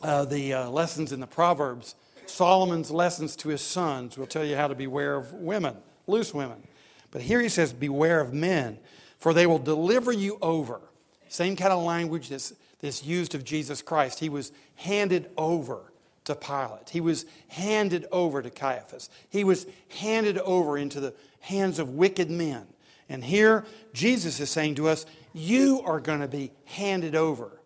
[0.00, 4.54] Uh, the uh, lessons in the Proverbs, Solomon's lessons to his sons, will tell you
[4.54, 6.62] how to beware of women, loose women.
[7.10, 8.78] But here he says, Beware of men,
[9.18, 10.80] for they will deliver you over.
[11.28, 14.20] Same kind of language that's, that's used of Jesus Christ.
[14.20, 15.92] He was handed over
[16.24, 16.90] to Pilate.
[16.90, 19.08] He was handed over to Caiaphas.
[19.30, 22.66] He was handed over into the hands of wicked men.
[23.08, 27.60] And here, Jesus is saying to us, You are going to be handed over.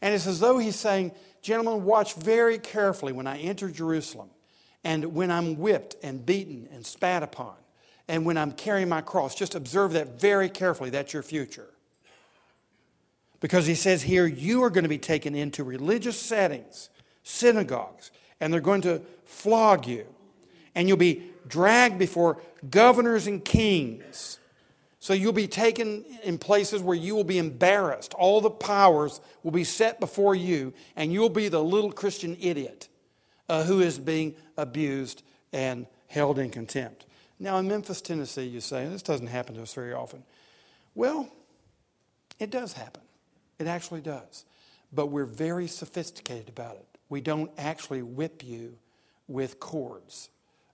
[0.00, 4.30] And it's as though he's saying, Gentlemen, watch very carefully when I enter Jerusalem
[4.84, 7.54] and when I'm whipped and beaten and spat upon
[8.06, 9.34] and when I'm carrying my cross.
[9.34, 10.90] Just observe that very carefully.
[10.90, 11.68] That's your future.
[13.40, 16.90] Because he says here, you are going to be taken into religious settings
[17.28, 20.06] synagogues, and they're going to flog you.
[20.74, 24.38] And you'll be dragged before governors and kings.
[24.98, 28.14] So you'll be taken in places where you will be embarrassed.
[28.14, 32.88] All the powers will be set before you, and you'll be the little Christian idiot
[33.48, 35.22] uh, who is being abused
[35.52, 37.06] and held in contempt.
[37.38, 40.24] Now, in Memphis, Tennessee, you say, this doesn't happen to us very often.
[40.94, 41.28] Well,
[42.38, 43.02] it does happen.
[43.58, 44.44] It actually does.
[44.92, 46.86] But we're very sophisticated about it.
[47.08, 48.78] We don't actually whip you
[49.26, 50.30] with cords.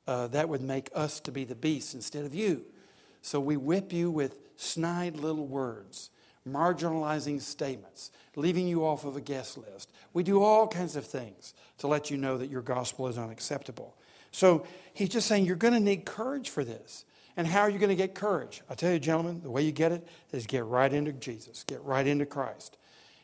[0.06, 2.64] Uh, that would make us to be the beast instead of you.
[3.22, 6.10] So we whip you with snide little words,
[6.48, 9.90] marginalizing statements, leaving you off of a guest list.
[10.12, 13.96] We do all kinds of things to let you know that your gospel is unacceptable.
[14.30, 17.04] So he's just saying you're going to need courage for this.
[17.36, 18.62] And how are you going to get courage?
[18.70, 21.82] I tell you, gentlemen, the way you get it is get right into Jesus, get
[21.82, 22.76] right into Christ.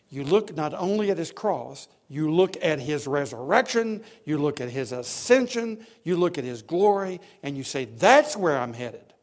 [0.08, 4.68] You look not only at his cross, you look at his resurrection, you look at
[4.68, 9.14] his ascension, you look at his glory, and you say, That's where I'm headed.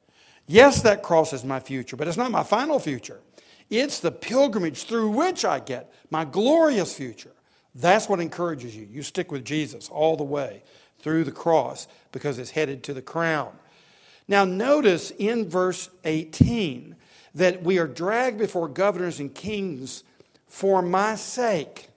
[0.48, 3.20] Yes, that cross is my future, but it's not my final future.
[3.70, 7.34] It's the pilgrimage through which I get my glorious future.
[7.76, 8.88] That's what encourages you.
[8.90, 10.64] You stick with Jesus all the way
[11.00, 13.52] through the cross because it's headed to the crown.
[14.28, 16.96] Now, notice in verse 18
[17.36, 20.04] that we are dragged before governors and kings
[20.48, 21.90] for my sake.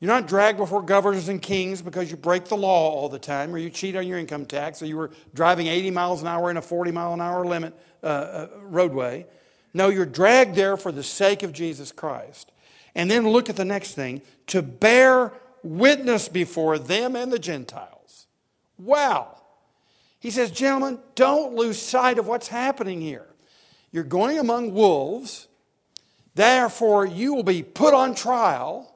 [0.00, 3.54] You're not dragged before governors and kings because you break the law all the time,
[3.54, 6.50] or you cheat on your income tax, or you were driving 80 miles an hour
[6.50, 7.72] in a 40 mile an hour limit
[8.02, 9.26] uh, uh, roadway.
[9.74, 12.50] No, you're dragged there for the sake of Jesus Christ.
[12.94, 18.26] And then look at the next thing to bear witness before them and the Gentiles.
[18.78, 19.41] Wow.
[20.22, 23.26] He says, gentlemen, don't lose sight of what's happening here.
[23.90, 25.48] You're going among wolves.
[26.36, 28.94] Therefore, you will be put on trial.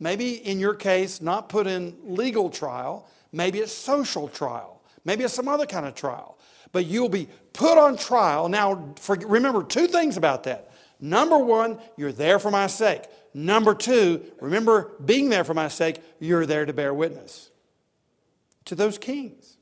[0.00, 3.06] Maybe in your case, not put in legal trial.
[3.32, 4.80] Maybe it's social trial.
[5.04, 6.38] Maybe it's some other kind of trial.
[6.72, 8.48] But you'll be put on trial.
[8.48, 10.72] Now, for, remember two things about that.
[10.98, 13.02] Number one, you're there for my sake.
[13.34, 17.50] number two, remember being there for my sake, you're there to bear witness
[18.64, 19.58] to those kings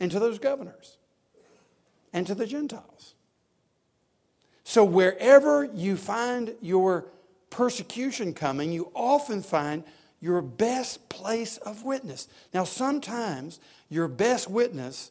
[0.00, 0.96] and to those governors
[2.12, 3.14] and to the Gentiles.
[4.64, 7.06] So, wherever you find your
[7.50, 9.82] persecution coming, you often find
[10.20, 12.28] your best place of witness.
[12.52, 15.10] Now, sometimes your best witness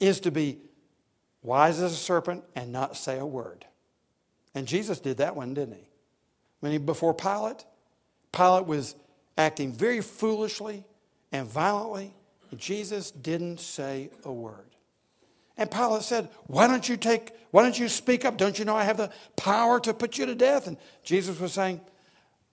[0.00, 0.58] is to be
[1.42, 3.66] wise as a serpent and not say a word.
[4.54, 5.88] And Jesus did that one, didn't he?
[6.60, 7.64] When he before Pilate,
[8.32, 8.94] Pilate was
[9.36, 10.84] acting very foolishly
[11.32, 12.14] and violently,
[12.54, 14.74] Jesus didn't say a word.
[15.56, 18.36] And Pilate said, Why don't you take, why don't you speak up?
[18.36, 20.66] Don't you know I have the power to put you to death?
[20.66, 21.80] And Jesus was saying,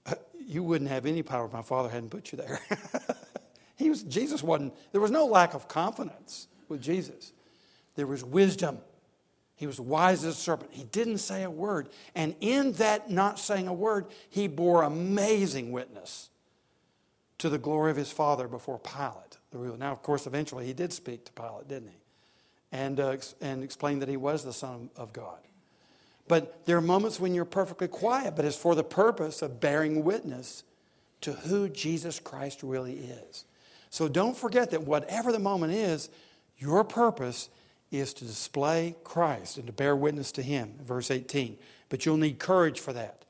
[0.06, 2.60] uh, You wouldn't have any power if my father hadn't put you there.
[3.76, 7.34] he was, Jesus wasn't, there was no lack of confidence with Jesus.
[7.96, 8.78] There was wisdom.
[9.56, 10.72] He was wise as a serpent.
[10.74, 11.90] He didn't say a word.
[12.16, 16.30] And in that not saying a word, he bore amazing witness
[17.40, 19.38] to the glory of his Father before Pilate.
[19.54, 21.98] Now, of course, eventually he did speak to Pilate, didn't he?
[22.72, 25.40] And, uh, and explain that he was the Son of God.
[26.28, 30.06] But there are moments when you're perfectly quiet, but it's for the purpose of bearing
[30.06, 30.64] witness
[31.22, 33.46] to who Jesus Christ really is.
[33.90, 36.10] So don't forget that whatever the moment is,
[36.58, 37.50] your purpose
[37.92, 40.76] is to display Christ and to bear witness to Him.
[40.82, 41.58] Verse 18.
[41.90, 43.26] But you'll need courage for that.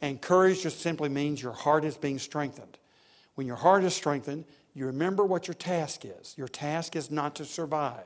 [0.00, 2.78] And courage just simply means your heart is being strengthened.
[3.34, 4.44] When your heart is strengthened,
[4.76, 6.34] you remember what your task is.
[6.36, 8.04] Your task is not to survive.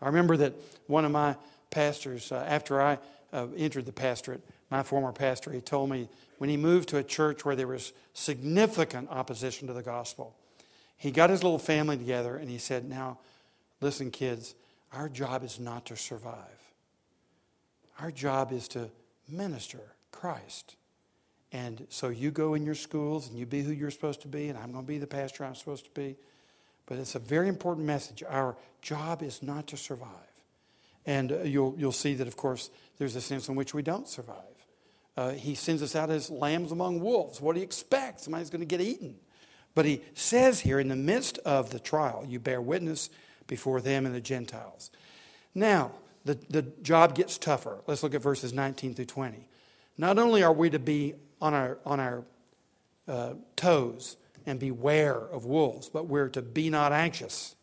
[0.00, 0.52] I remember that
[0.88, 1.36] one of my
[1.70, 2.98] pastors, uh, after I
[3.32, 7.04] uh, entered the pastorate, my former pastor, he told me when he moved to a
[7.04, 10.34] church where there was significant opposition to the gospel,
[10.96, 13.18] he got his little family together and he said, Now,
[13.80, 14.56] listen, kids,
[14.92, 16.34] our job is not to survive.
[18.00, 18.90] Our job is to
[19.28, 20.74] minister Christ.
[21.52, 24.48] And so you go in your schools and you be who you're supposed to be,
[24.48, 26.16] and I'm going to be the pastor I'm supposed to be.
[26.86, 28.22] But it's a very important message.
[28.26, 30.08] Our job is not to survive.
[31.04, 34.08] And uh, you'll, you'll see that, of course, there's a sense in which we don't
[34.08, 34.36] survive.
[35.16, 37.40] Uh, he sends us out as lambs among wolves.
[37.40, 38.20] What do you expect?
[38.20, 39.16] Somebody's going to get eaten.
[39.74, 43.10] But he says here, in the midst of the trial, you bear witness
[43.46, 44.90] before them and the Gentiles.
[45.54, 45.92] Now,
[46.24, 47.80] the, the job gets tougher.
[47.86, 49.48] Let's look at verses 19 through 20.
[49.98, 52.24] Not only are we to be on our, on our
[53.08, 57.56] uh, toes and beware of wolves, but we're to be not anxious.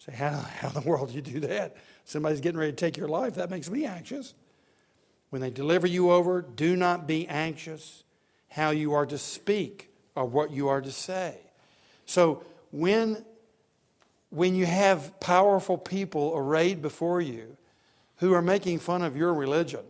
[0.00, 1.76] Say, how, how in the world do you do that?
[2.04, 3.36] Somebody's getting ready to take your life.
[3.36, 4.34] That makes me anxious.
[5.30, 8.02] When they deliver you over, do not be anxious
[8.48, 11.38] how you are to speak or what you are to say.
[12.04, 13.24] So when
[14.30, 17.56] when you have powerful people arrayed before you
[18.16, 19.84] who are making fun of your religion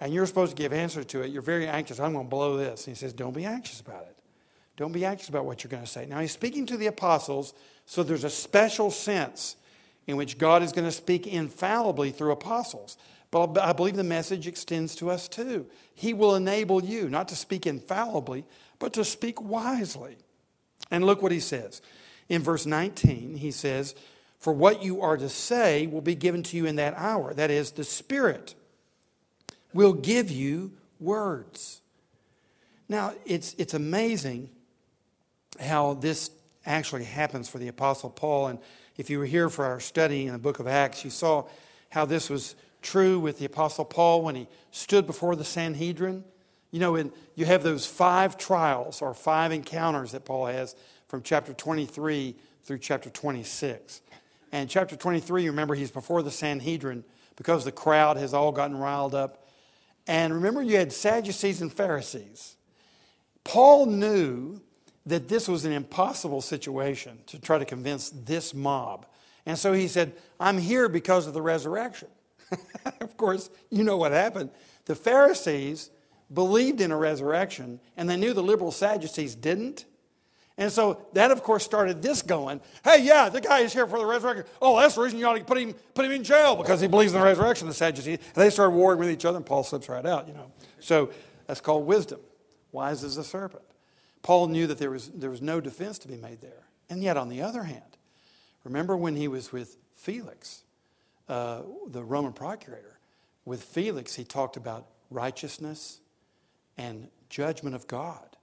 [0.00, 1.98] and you're supposed to give answer to it, you're very anxious.
[1.98, 2.86] I'm going to blow this.
[2.86, 4.16] And he says, Don't be anxious about it.
[4.76, 6.06] Don't be anxious about what you're going to say.
[6.06, 7.52] Now, he's speaking to the apostles,
[7.84, 9.56] so there's a special sense
[10.06, 12.96] in which God is going to speak infallibly through apostles.
[13.30, 15.66] But I believe the message extends to us too.
[15.94, 18.46] He will enable you not to speak infallibly,
[18.78, 20.16] but to speak wisely.
[20.90, 21.82] And look what he says.
[22.28, 23.94] In verse 19, he says,
[24.38, 27.34] For what you are to say will be given to you in that hour.
[27.34, 28.54] That is, the Spirit
[29.78, 31.82] will give you words.
[32.88, 34.50] Now, it's, it's amazing
[35.60, 36.32] how this
[36.66, 38.48] actually happens for the Apostle Paul.
[38.48, 38.58] And
[38.96, 41.44] if you were here for our study in the book of Acts, you saw
[41.90, 46.24] how this was true with the Apostle Paul when he stood before the Sanhedrin.
[46.72, 50.74] You know, in, you have those five trials or five encounters that Paul has
[51.06, 54.00] from chapter 23 through chapter 26.
[54.50, 57.04] And chapter 23, remember, he's before the Sanhedrin
[57.36, 59.37] because the crowd has all gotten riled up.
[60.08, 62.56] And remember, you had Sadducees and Pharisees.
[63.44, 64.60] Paul knew
[65.06, 69.06] that this was an impossible situation to try to convince this mob.
[69.46, 72.08] And so he said, I'm here because of the resurrection.
[73.00, 74.50] of course, you know what happened.
[74.86, 75.90] The Pharisees
[76.32, 79.84] believed in a resurrection, and they knew the liberal Sadducees didn't.
[80.58, 82.60] And so that, of course, started this going.
[82.82, 84.44] Hey, yeah, the guy is here for the resurrection.
[84.60, 86.88] Oh, that's the reason you ought to put him, put him in jail because he
[86.88, 88.18] believes in the resurrection, the Sadducees.
[88.18, 90.50] And they started warring with each other, and Paul slips right out, you know.
[90.80, 91.10] So
[91.46, 92.20] that's called wisdom.
[92.72, 93.62] Wise as a serpent.
[94.22, 96.66] Paul knew that there was, there was no defense to be made there.
[96.90, 97.96] And yet, on the other hand,
[98.64, 100.64] remember when he was with Felix,
[101.28, 102.98] uh, the Roman procurator?
[103.44, 106.00] With Felix, he talked about righteousness
[106.76, 108.36] and judgment of God.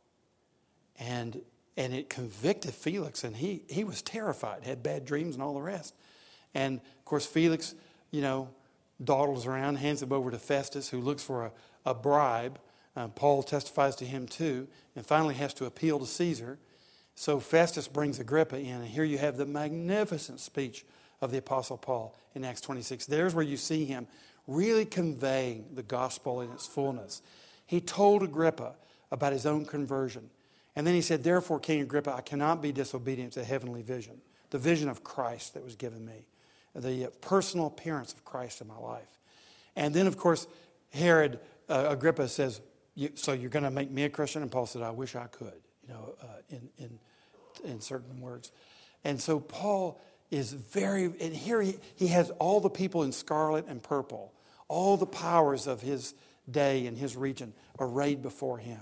[0.97, 1.41] And
[1.78, 5.61] and it convicted Felix, and he, he was terrified, had bad dreams and all the
[5.61, 5.93] rest.
[6.53, 7.76] And of course, Felix,
[8.11, 8.49] you know,
[9.03, 11.51] dawdles around, hands him over to Festus, who looks for a,
[11.86, 12.59] a bribe
[12.95, 16.57] Uh, Paul testifies to him too, and finally has to appeal to Caesar.
[17.15, 20.86] So Festus brings Agrippa in, and here you have the magnificent speech
[21.19, 23.05] of the Apostle Paul in Acts 26.
[23.05, 24.07] There's where you see him
[24.47, 27.21] really conveying the gospel in its fullness.
[27.65, 28.76] He told Agrippa
[29.11, 30.30] about his own conversion.
[30.76, 34.21] And then he said, Therefore, King Agrippa, I cannot be disobedient to the heavenly vision,
[34.49, 36.28] the vision of Christ that was given me,
[36.73, 39.19] the personal appearance of Christ in my life.
[39.76, 40.47] And then, of course,
[40.91, 42.61] Herod uh, Agrippa says,
[43.15, 44.41] So you're going to make me a Christian?
[44.41, 46.99] And Paul said, I wish I could, you know, uh, in, in,
[47.63, 48.51] in certain words.
[49.03, 50.01] And so Paul
[50.32, 54.34] is very, and here he, he has all the people in scarlet and purple,
[54.67, 56.13] all the powers of his
[56.49, 58.82] day and his region arrayed before him.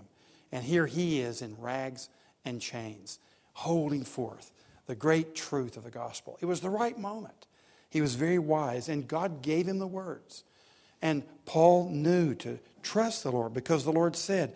[0.54, 2.10] And here he is in rags
[2.46, 3.18] and chains,
[3.54, 4.52] holding forth
[4.86, 6.38] the great truth of the gospel.
[6.42, 7.48] It was the right moment.
[7.90, 10.44] He was very wise, and God gave him the words.
[11.02, 14.54] And Paul knew to trust the Lord because the Lord said,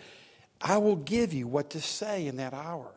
[0.62, 2.92] I will give you what to say in that hour.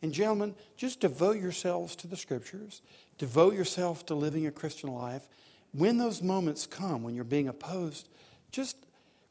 [0.00, 2.80] And, gentlemen, just devote yourselves to the scriptures,
[3.18, 5.26] devote yourself to living a Christian life.
[5.72, 8.08] When those moments come, when you're being opposed,
[8.52, 8.76] just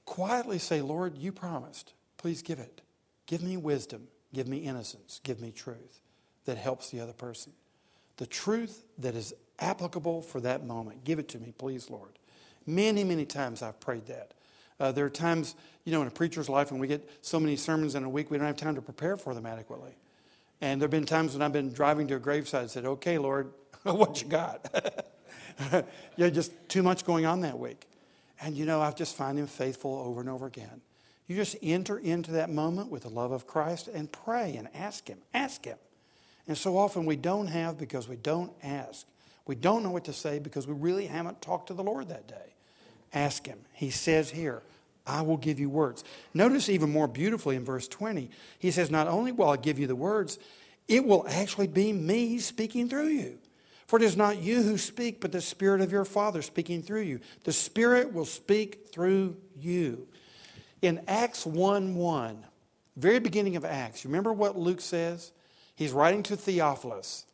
[0.04, 1.94] quietly say, Lord, you promised.
[2.18, 2.82] Please give it.
[3.26, 4.08] Give me wisdom.
[4.34, 5.20] Give me innocence.
[5.24, 6.02] Give me truth
[6.46, 7.54] that helps the other person.
[8.18, 11.04] The truth that is applicable for that moment.
[11.04, 12.20] Give it to me, please, Lord.
[12.66, 14.34] Many, many times I've prayed that.
[14.80, 15.56] Uh, there are times,
[15.86, 18.30] you know, in a preacher's life when we get so many sermons in a week,
[18.30, 19.96] we don't have time to prepare for them adequately.
[20.62, 23.18] And there have been times when I've been driving to a graveside and said, okay,
[23.18, 23.52] Lord,
[23.84, 24.66] what you got?
[26.18, 27.88] yeah, just too much going on that week.
[28.42, 30.82] And you know, I've just found him faithful over and over again.
[31.28, 35.08] You just enter into that moment with the love of Christ and pray and ask
[35.08, 35.18] him.
[35.34, 35.78] Ask him.
[36.48, 39.08] And so often we don't have because we don't ask.
[39.48, 42.28] We don't know what to say because we really haven't talked to the Lord that
[42.28, 42.54] day.
[43.14, 43.60] Ask him.
[43.74, 44.62] He says here,
[45.08, 46.04] I will give you words.
[46.34, 49.88] Notice even more beautifully in verse 20, he says, Not only will I give you
[49.88, 50.40] the words,
[50.88, 53.38] it will actually be me speaking through you.
[53.88, 57.02] For it is not you who speak, but the Spirit of your Father speaking through
[57.02, 57.20] you.
[57.44, 60.08] The Spirit will speak through you.
[60.82, 62.46] In Acts 1 1,
[62.98, 65.32] very beginning of Acts, remember what Luke says?
[65.76, 67.26] He's writing to Theophilus.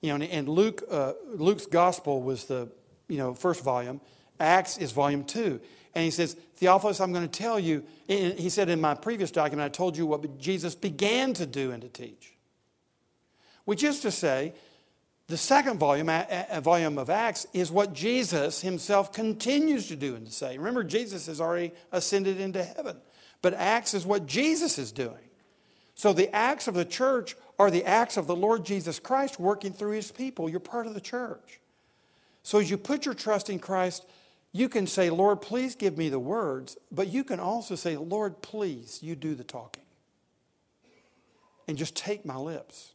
[0.00, 2.68] You know, and Luke, uh, Luke's gospel was the
[3.08, 4.00] you know, first volume.
[4.40, 5.60] Acts is volume two.
[5.94, 7.84] And he says, Theophilus, I'm going to tell you.
[8.06, 11.82] He said in my previous document, I told you what Jesus began to do and
[11.82, 12.32] to teach.
[13.64, 14.54] Which is to say,
[15.32, 20.26] the second volume, a, volume of Acts is what Jesus himself continues to do and
[20.26, 20.58] to say.
[20.58, 22.98] Remember, Jesus has already ascended into heaven.
[23.40, 25.30] But Acts is what Jesus is doing.
[25.94, 29.72] So the acts of the church are the acts of the Lord Jesus Christ working
[29.72, 30.50] through his people.
[30.50, 31.60] You're part of the church.
[32.42, 34.04] So as you put your trust in Christ,
[34.52, 38.42] you can say, Lord, please give me the words, but you can also say, Lord,
[38.42, 39.84] please, you do the talking.
[41.66, 42.92] And just take my lips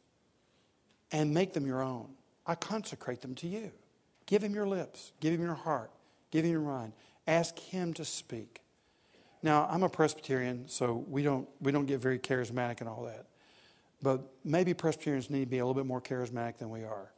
[1.12, 2.10] and make them your own.
[2.48, 3.72] I consecrate them to you.
[4.26, 5.92] Give him your lips, give him your heart,
[6.32, 6.94] give him your mind.
[7.28, 8.62] Ask him to speak.
[9.44, 13.26] Now, I'm a Presbyterian, so we don't, we don't get very charismatic and all that.
[14.02, 17.12] But maybe Presbyterians need to be a little bit more charismatic than we are.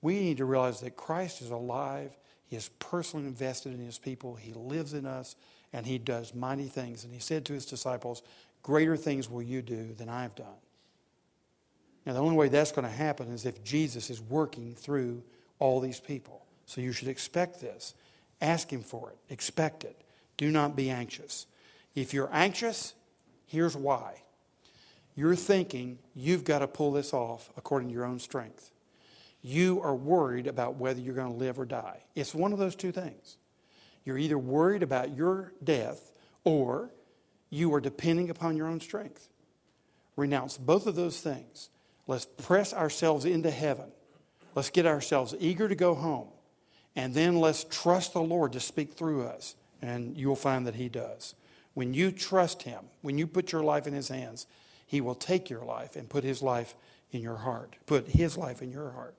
[0.00, 2.16] We need to realize that Christ is alive.
[2.46, 4.34] He is personally invested in his people.
[4.34, 5.36] He lives in us,
[5.72, 7.04] and he does mighty things.
[7.04, 8.22] And he said to his disciples,
[8.62, 10.46] Greater things will you do than I've done.
[12.04, 15.22] Now, the only way that's going to happen is if Jesus is working through
[15.58, 16.44] all these people.
[16.66, 17.94] So you should expect this.
[18.40, 19.18] Ask Him for it.
[19.32, 20.02] Expect it.
[20.36, 21.46] Do not be anxious.
[21.94, 22.94] If you're anxious,
[23.46, 24.22] here's why.
[25.14, 28.70] You're thinking you've got to pull this off according to your own strength.
[29.42, 32.02] You are worried about whether you're going to live or die.
[32.14, 33.36] It's one of those two things.
[34.04, 36.12] You're either worried about your death
[36.44, 36.90] or
[37.50, 39.28] you are depending upon your own strength.
[40.16, 41.68] Renounce both of those things
[42.06, 43.92] Let's press ourselves into heaven.
[44.54, 46.28] Let's get ourselves eager to go home.
[46.94, 49.54] And then let's trust the Lord to speak through us.
[49.80, 51.34] And you'll find that He does.
[51.74, 54.46] When you trust Him, when you put your life in His hands,
[54.86, 56.74] He will take your life and put His life
[57.12, 57.76] in your heart.
[57.86, 59.18] Put His life in your heart.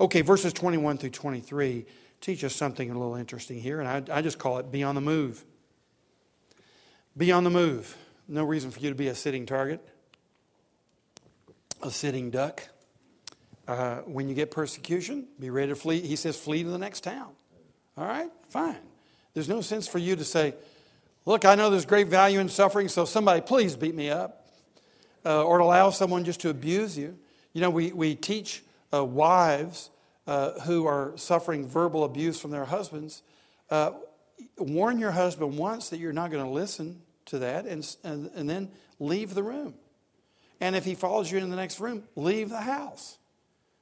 [0.00, 1.86] Okay, verses 21 through 23
[2.20, 4.94] teach us something a little interesting here, and I, I just call it be on
[4.94, 5.44] the move.
[7.16, 7.96] Be on the move.
[8.26, 9.86] No reason for you to be a sitting target
[11.84, 12.62] a sitting duck.
[13.66, 16.00] Uh, when you get persecution, be ready to flee.
[16.00, 17.30] He says, flee to the next town.
[17.96, 18.76] All right, fine.
[19.32, 20.54] There's no sense for you to say,
[21.24, 24.40] look, I know there's great value in suffering, so somebody please beat me up.
[25.26, 27.16] Uh, or allow someone just to abuse you.
[27.54, 28.62] You know, we, we teach
[28.92, 29.88] uh, wives
[30.26, 33.22] uh, who are suffering verbal abuse from their husbands
[33.70, 33.92] uh,
[34.58, 38.48] warn your husband once that you're not going to listen to that and, and, and
[38.48, 39.74] then leave the room.
[40.60, 43.18] And if he follows you in the next room, leave the house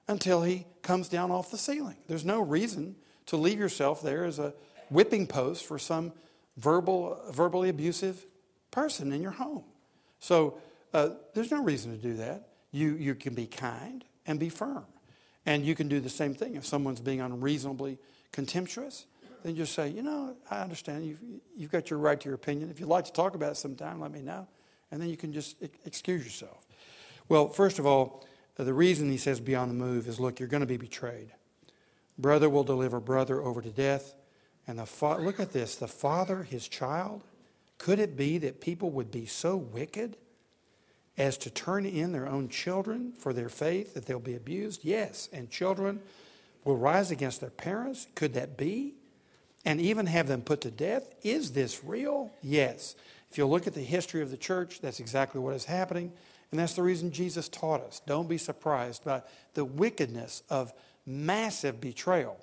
[0.09, 1.97] until he comes down off the ceiling.
[2.09, 2.97] There's no reason
[3.27, 4.55] to leave yourself there as a
[4.91, 6.12] whipping post for some
[6.57, 8.27] verbal, verbally abusive
[8.70, 9.64] person in your home.
[10.18, 10.59] So
[10.93, 12.49] uh, there's no reason to do that.
[12.73, 14.85] You, you can be kind and be firm.
[15.45, 16.57] And you can do the same thing.
[16.57, 17.99] If someone's being unreasonably
[18.31, 19.07] contemptuous,
[19.43, 21.05] then just say, you know, I understand.
[21.05, 21.20] You've,
[21.57, 22.70] you've got your right to your opinion.
[22.70, 24.47] If you'd like to talk about it sometime, let me know.
[24.93, 26.64] And then you can just excuse yourself.
[27.28, 28.24] Well, first of all,
[28.59, 30.76] uh, the reason he says be on the move is look, you're going to be
[30.76, 31.32] betrayed.
[32.18, 34.14] Brother will deliver brother over to death.
[34.66, 37.24] And the fa- look at this the father, his child.
[37.78, 40.16] Could it be that people would be so wicked
[41.18, 44.84] as to turn in their own children for their faith, that they'll be abused?
[44.84, 45.28] Yes.
[45.32, 46.01] And children
[46.64, 48.07] will rise against their parents?
[48.14, 48.95] Could that be?
[49.64, 51.14] And even have them put to death?
[51.22, 52.30] Is this real?
[52.43, 52.95] Yes.
[53.33, 56.12] If you look at the history of the church, that's exactly what is happening.
[56.51, 58.03] And that's the reason Jesus taught us.
[58.07, 59.22] Don't be surprised by
[59.55, 60.70] the wickedness of
[61.07, 62.39] massive betrayal.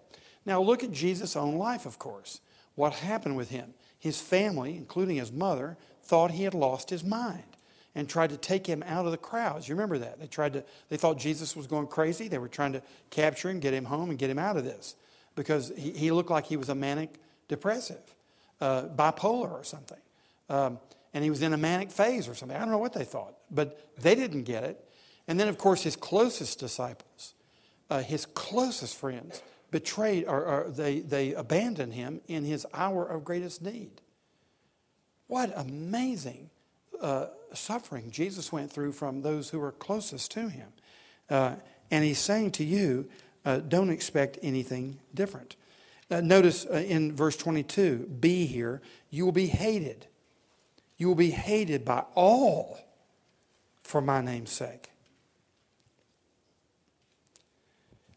[0.48, 2.42] Now, look at Jesus' own life, of course.
[2.74, 3.76] What happened with him?
[4.00, 7.44] His family, including his mother, thought he had lost his mind
[7.94, 9.70] and tried to take him out of the crowds.
[9.70, 10.20] You remember that?
[10.20, 12.28] They tried to they thought Jesus was going crazy.
[12.28, 12.82] They were trying to
[13.12, 14.96] capture him, get him home, and get him out of this
[15.36, 17.14] because he, he looked like he was a manic
[17.48, 18.02] depressive,
[18.60, 20.00] uh, bipolar or something.
[20.50, 20.80] Um,
[21.14, 22.56] and he was in a manic phase or something.
[22.56, 24.84] I don't know what they thought, but they didn't get it.
[25.28, 27.34] And then, of course, his closest disciples,
[27.90, 29.42] uh, his closest friends,
[29.72, 34.02] betrayed or, or, they, they abandoned him in his hour of greatest need.
[35.28, 36.50] What amazing
[37.02, 40.70] uh, suffering Jesus went through from those who were closest to him.
[41.30, 41.56] Uh,
[41.92, 43.08] and he's saying to you,
[43.46, 45.56] uh, don't expect anything different.
[46.12, 50.08] Uh, notice uh, in verse 22, be here, you will be hated.
[51.00, 52.78] You will be hated by all
[53.82, 54.92] for my name's sake.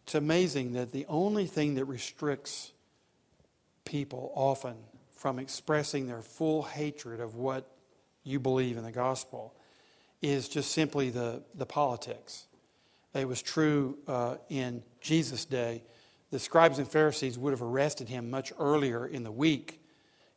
[0.03, 2.73] It's amazing that the only thing that restricts
[3.85, 4.75] people often
[5.17, 7.71] from expressing their full hatred of what
[8.25, 9.55] you believe in the gospel
[10.21, 12.47] is just simply the, the politics.
[13.15, 15.85] It was true uh, in Jesus' day.
[16.33, 19.81] The scribes and Pharisees would have arrested him much earlier in the week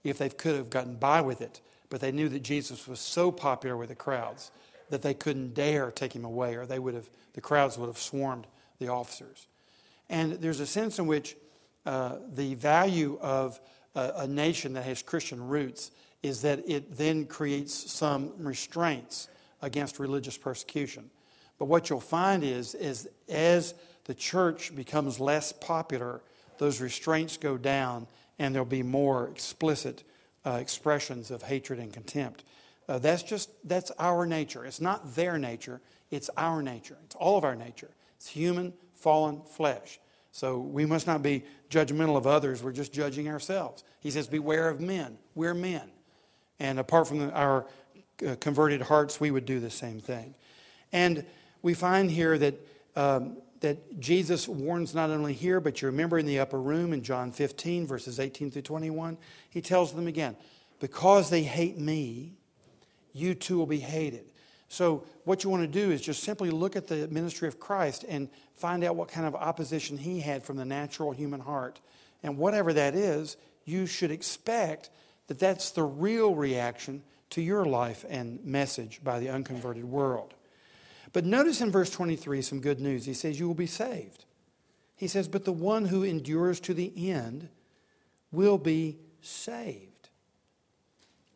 [0.04, 1.62] if they could have gotten by with it.
[1.96, 4.52] But they knew that Jesus was so popular with the crowds
[4.90, 7.98] that they couldn't dare take him away, or they would have, the crowds would have
[7.98, 8.48] swarmed
[8.80, 9.48] the officers.
[10.10, 11.38] And there's a sense in which
[11.86, 13.62] uh, the value of
[13.96, 15.92] a, a nation that has Christian roots
[16.22, 19.30] is that it then creates some restraints
[19.62, 21.10] against religious persecution.
[21.58, 23.74] But what you'll find is, is as
[24.04, 26.22] the church becomes less popular,
[26.58, 30.04] those restraints go down and there'll be more explicit
[30.46, 32.44] uh, expressions of hatred and contempt.
[32.88, 34.66] Uh, that's just, that's our nature.
[34.66, 35.82] It's not their nature,
[36.12, 36.98] it's our nature.
[37.06, 37.90] It's all of our nature.
[38.18, 40.00] It's human, fallen flesh.
[40.32, 43.84] So we must not be judgmental of others, we're just judging ourselves.
[44.02, 45.18] He says, Beware of men.
[45.34, 45.90] We're men.
[46.60, 47.66] And apart from our
[48.26, 50.36] uh, converted hearts, we would do the same thing.
[50.92, 51.26] And
[51.62, 52.56] we find here that,
[52.96, 57.02] um, that Jesus warns not only here, but you remember in the upper room in
[57.02, 59.18] John 15, verses 18 through 21,
[59.50, 60.38] he tells them again,
[60.80, 62.34] Because they hate me,
[63.12, 64.26] you too will be hated.
[64.68, 68.06] So, what you want to do is just simply look at the ministry of Christ
[68.08, 71.80] and find out what kind of opposition he had from the natural human heart.
[72.22, 74.92] And whatever that is, you should expect
[75.26, 77.02] that that's the real reaction
[77.32, 80.36] to your life and message by the unconverted world.
[81.14, 83.06] But notice in verse 23 some good news.
[83.06, 84.26] He says, You will be saved.
[84.96, 87.50] He says, But the one who endures to the end
[88.32, 90.10] will be saved.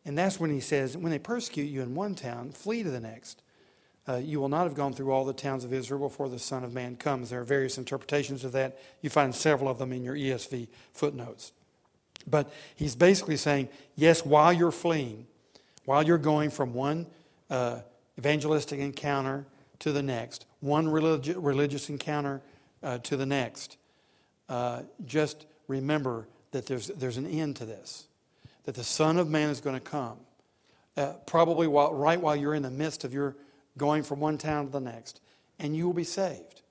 [0.04, 3.00] And that's when he says, When they persecute you in one town, flee to the
[3.00, 3.42] next.
[4.08, 6.64] Uh, you will not have gone through all the towns of Israel before the Son
[6.64, 7.30] of Man comes.
[7.30, 8.78] There are various interpretations of that.
[9.02, 11.52] You find several of them in your ESV footnotes.
[12.26, 15.26] But he's basically saying, yes, while you're fleeing,
[15.84, 17.06] while you're going from one
[17.50, 17.80] uh,
[18.18, 19.46] evangelistic encounter
[19.80, 22.40] to the next, one religi- religious encounter
[22.82, 23.76] uh, to the next.
[24.48, 28.06] Uh, just remember that there's, there's an end to this,
[28.64, 30.18] that the Son of Man is going to come,
[30.96, 33.36] uh, probably while, right while you're in the midst of your
[33.76, 35.20] going from one town to the next,
[35.58, 36.62] and you will be saved,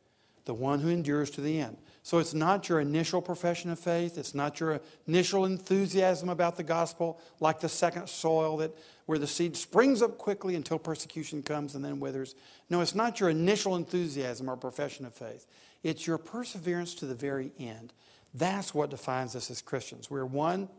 [0.45, 1.77] the one who endures to the end.
[2.03, 4.17] So it's not your initial profession of faith.
[4.17, 8.75] It's not your initial enthusiasm about the gospel, like the second soil that
[9.09, 12.35] where the seed springs up quickly until persecution comes and then withers.
[12.69, 15.47] No, it's not your initial enthusiasm or profession of faith.
[15.81, 17.91] It's your perseverance to the very end.
[18.35, 20.11] That's what defines us as Christians.
[20.11, 20.69] We're one,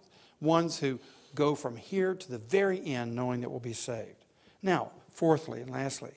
[0.41, 1.01] ones who
[1.35, 4.25] go from here to the very end knowing that we'll be saved.
[4.63, 6.13] Now, fourthly and lastly,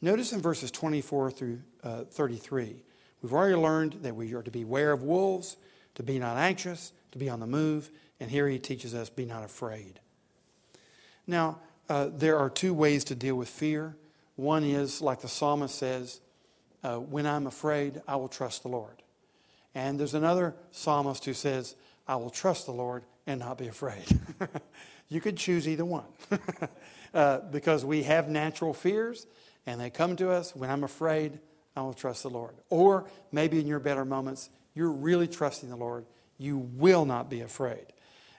[0.00, 2.82] notice in verses 24 through uh, 33,
[3.20, 5.58] we've already learned that we are to beware of wolves,
[5.96, 9.26] to be not anxious, to be on the move, and here he teaches us, be
[9.26, 10.00] not afraid.
[11.26, 13.96] Now, uh, there are two ways to deal with fear.
[14.36, 16.20] One is, like the psalmist says,
[16.82, 19.02] uh, when I'm afraid, I will trust the Lord.
[19.74, 21.74] And there's another psalmist who says,
[22.06, 24.04] I will trust the Lord and not be afraid.
[25.08, 26.04] you could choose either one
[27.14, 29.26] uh, because we have natural fears
[29.66, 30.54] and they come to us.
[30.54, 31.40] When I'm afraid,
[31.74, 32.54] I will trust the Lord.
[32.70, 36.06] Or maybe in your better moments, you're really trusting the Lord.
[36.38, 37.86] You will not be afraid.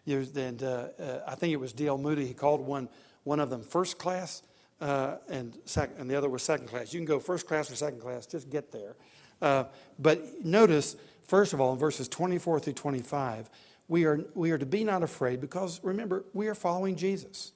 [0.08, 1.98] And uh, uh, I think it was D.L.
[1.98, 2.26] Moody.
[2.26, 2.90] He called one
[3.28, 4.42] one of them first class,
[4.80, 6.94] uh, and, sec- and the other was second class.
[6.94, 8.96] You can go first class or second class, just get there.
[9.42, 9.66] Uh,
[10.00, 13.50] but notice, first of all, in verses 24 through 25,
[13.90, 17.52] we are, we are to be not afraid because remember, we are following Jesus.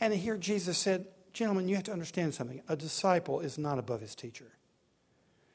[0.00, 2.62] And here Jesus said, Gentlemen, you have to understand something.
[2.68, 4.52] A disciple is not above his teacher.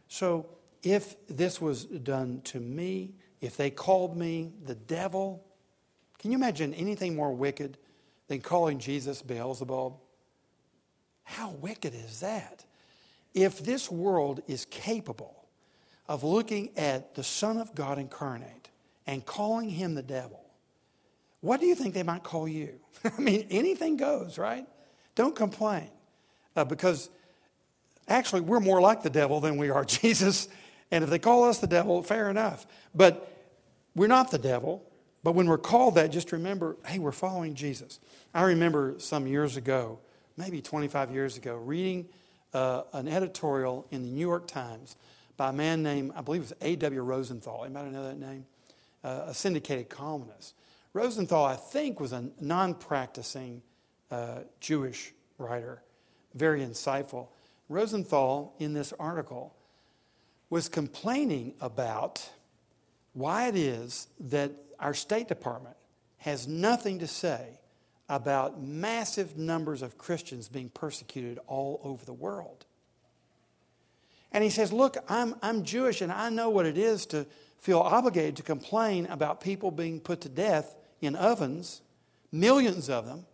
[0.08, 0.46] So
[0.84, 5.46] if this was done to me, if they called me the devil,
[6.20, 7.78] can you imagine anything more wicked
[8.28, 9.98] than calling Jesus Beelzebub?
[11.24, 12.66] How wicked is that?
[13.34, 15.46] If this world is capable
[16.08, 18.70] of looking at the Son of God incarnate
[19.08, 20.44] and calling him the devil,
[21.42, 22.80] what do you think they might call you?
[23.04, 24.68] I mean, anything goes, right?
[25.16, 25.90] Don't complain.
[26.56, 27.10] Uh, because
[28.08, 30.50] actually, we're more like the devil than we are Jesus.
[30.92, 32.66] And if they call us the devil, fair enough.
[32.94, 33.32] But
[33.96, 34.84] we're not the devil.
[35.24, 38.00] But when we're called that, just remember hey, we're following Jesus.
[38.34, 40.00] I remember some years ago,
[40.38, 42.08] maybe 25 years ago, reading
[42.54, 44.96] uh, an editorial in the New York Times
[45.38, 47.02] by a man named, I believe it was A.W.
[47.02, 47.64] Rosenthal.
[47.64, 48.46] Anybody know that name?
[49.04, 50.54] Uh, a syndicated columnist.
[50.94, 53.62] Rosenthal, I think, was a non practicing
[54.12, 55.82] uh, Jewish writer,
[56.34, 57.28] very insightful.
[57.70, 59.56] Rosenthal, in this article,
[60.50, 62.30] was complaining about
[63.14, 65.76] why it is that our State Department
[66.18, 67.60] has nothing to say
[68.08, 72.66] about massive numbers of Christians being persecuted all over the world.
[74.32, 77.26] And he says, Look, I'm, I'm Jewish and I know what it is to
[77.60, 81.82] feel obligated to complain about people being put to death in ovens,
[82.32, 83.26] millions of them.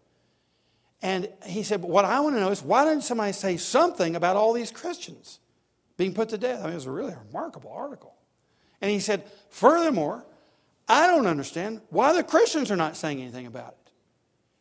[1.01, 4.15] And he said, But what I want to know is why didn't somebody say something
[4.15, 5.39] about all these Christians
[5.97, 6.59] being put to death?
[6.59, 8.15] I mean, it was a really remarkable article.
[8.81, 10.25] And he said, Furthermore,
[10.87, 13.91] I don't understand why the Christians are not saying anything about it.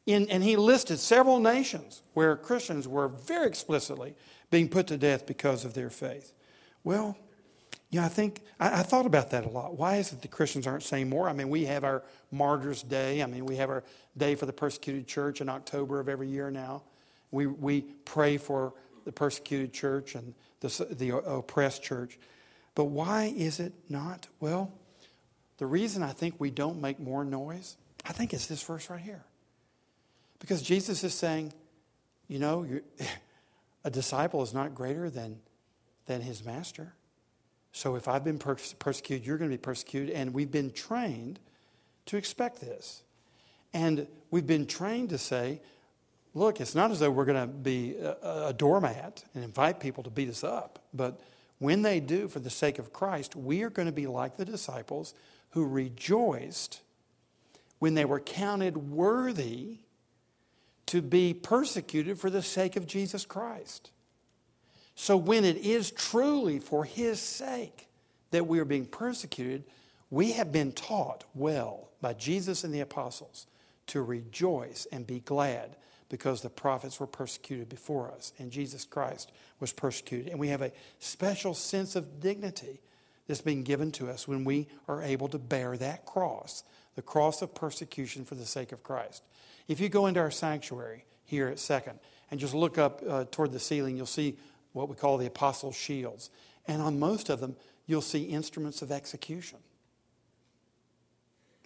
[0.07, 4.15] In, and he listed several nations where Christians were very explicitly
[4.51, 6.33] being put to death because of their faith.
[6.83, 7.17] Well,
[7.91, 9.79] yeah, I think I, I, thought about that a lot.
[9.79, 11.29] Why is it the Christians aren't saying more?
[11.29, 13.23] I mean, we have our Martyrs' Day.
[13.23, 13.85] I mean, we have our
[14.17, 16.83] Day for the Persecuted Church in October of every year now.
[17.31, 22.19] We, we pray for the persecuted church and the, the oppressed church.
[22.75, 24.29] But why is it not?
[24.41, 24.73] Well,
[25.65, 29.01] the reason I think we don't make more noise, I think it's this verse right
[29.01, 29.25] here.
[30.39, 31.55] Because Jesus is saying,
[32.29, 32.67] you know,
[33.85, 35.39] a disciple is not greater than,
[36.05, 36.93] than his master.
[37.73, 40.15] So if I've been persecuted, you're going to be persecuted.
[40.15, 41.41] And we've been trained
[42.05, 43.03] to expect this.
[43.73, 45.63] And we've been trained to say,
[46.35, 50.03] look, it's not as though we're going to be a, a doormat and invite people
[50.03, 50.81] to beat us up.
[50.93, 51.23] But
[51.59, 54.45] when they do, for the sake of Christ, we are going to be like the
[54.45, 55.15] disciples
[55.55, 56.81] who rejoiced
[57.79, 59.79] when they were counted worthy
[60.87, 63.93] to be persecuted for the sake of Jesus Christ.
[64.97, 67.87] So, when it is truly for His sake
[68.33, 69.65] that we are being persecuted,
[70.11, 73.47] we have been taught well by Jesus and the apostles
[73.89, 75.77] to rejoice and be glad
[76.09, 79.31] because the prophets were persecuted before us and Jesus Christ
[79.61, 80.29] was persecuted.
[80.29, 82.81] And we have a special sense of dignity
[83.27, 86.63] that's being given to us when we are able to bear that cross,
[86.95, 89.23] the cross of persecution for the sake of Christ.
[89.69, 91.99] If you go into our sanctuary here at Second
[92.31, 94.37] and just look up uh, toward the ceiling, you'll see
[94.73, 96.31] what we call the apostles' shields.
[96.67, 97.57] And on most of them,
[97.87, 99.59] you'll see instruments of execution.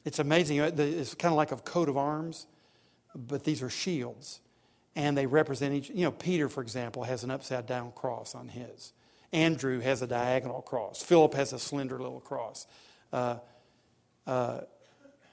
[0.05, 0.59] It's amazing.
[0.59, 2.47] It's kind of like a coat of arms,
[3.15, 4.41] but these are shields.
[4.95, 5.91] And they represent each.
[5.91, 8.93] You know, Peter, for example, has an upside down cross on his.
[9.33, 11.03] Andrew has a diagonal cross.
[11.03, 12.67] Philip has a slender little cross.
[13.13, 13.37] Uh,
[14.27, 14.61] uh,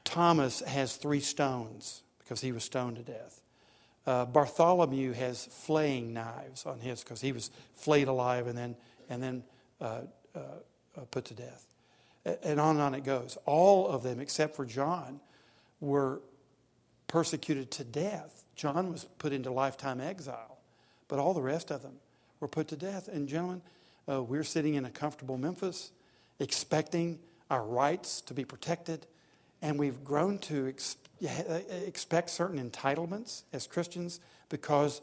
[0.03, 3.41] Thomas has three stones because he was stoned to death.
[4.05, 8.75] Uh, Bartholomew has flaying knives on his because he was flayed alive and then,
[9.09, 9.43] and then
[9.81, 10.01] uh,
[10.35, 10.39] uh,
[10.97, 11.65] uh, put to death.
[12.43, 13.37] And on and on it goes.
[13.45, 15.19] All of them, except for John,
[15.79, 16.21] were
[17.07, 18.43] persecuted to death.
[18.55, 20.57] John was put into lifetime exile,
[21.07, 21.93] but all the rest of them
[22.39, 23.07] were put to death.
[23.07, 23.61] And, gentlemen,
[24.09, 25.91] uh, we're sitting in a comfortable Memphis,
[26.39, 29.05] expecting our rights to be protected,
[29.61, 30.97] and we've grown to ex-
[31.85, 35.01] expect certain entitlements as Christians because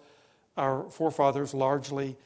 [0.56, 2.16] our forefathers largely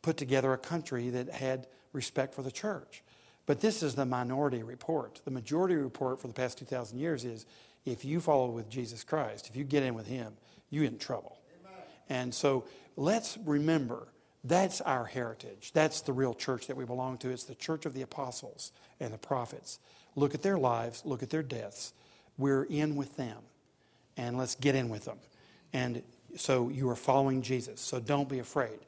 [0.00, 3.02] put together a country that had respect for the church.
[3.46, 5.20] But this is the minority report.
[5.24, 7.46] The majority report for the past 2,000 years is
[7.84, 10.34] if you follow with Jesus Christ, if you get in with Him,
[10.70, 11.38] you're in trouble.
[11.60, 11.82] Amen.
[12.08, 12.64] And so
[12.96, 14.08] let's remember
[14.44, 15.70] that's our heritage.
[15.72, 17.30] That's the real church that we belong to.
[17.30, 19.78] It's the church of the apostles and the prophets.
[20.16, 21.92] Look at their lives, look at their deaths.
[22.38, 23.38] We're in with them.
[24.16, 25.18] And let's get in with them.
[25.72, 26.02] And
[26.36, 27.80] so you are following Jesus.
[27.80, 28.78] So don't be afraid.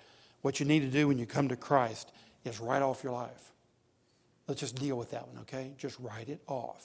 [0.42, 2.10] What you need to do when you come to Christ
[2.44, 3.52] is write off your life.
[4.46, 5.72] Let's just deal with that one, okay?
[5.78, 6.84] Just write it off.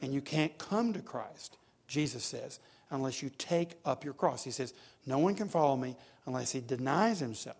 [0.00, 4.44] And you can't come to Christ, Jesus says, unless you take up your cross.
[4.44, 4.72] He says,
[5.06, 5.96] No one can follow me
[6.26, 7.56] unless he denies himself,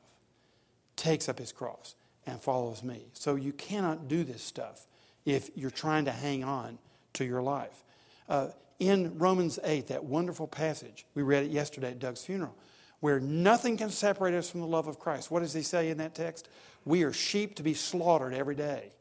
[0.99, 1.95] takes up his cross,
[2.27, 3.07] and follows me.
[3.15, 4.87] So you cannot do this stuff
[5.25, 6.79] if you're trying to hang on
[7.15, 7.83] to your life.
[8.29, 12.55] Uh, in Romans 8, that wonderful passage, we read it yesterday at Doug's funeral,
[13.01, 15.31] where nothing can separate us from the love of Christ.
[15.31, 16.49] What does he say in that text?
[16.85, 18.93] We are sheep to be slaughtered every day.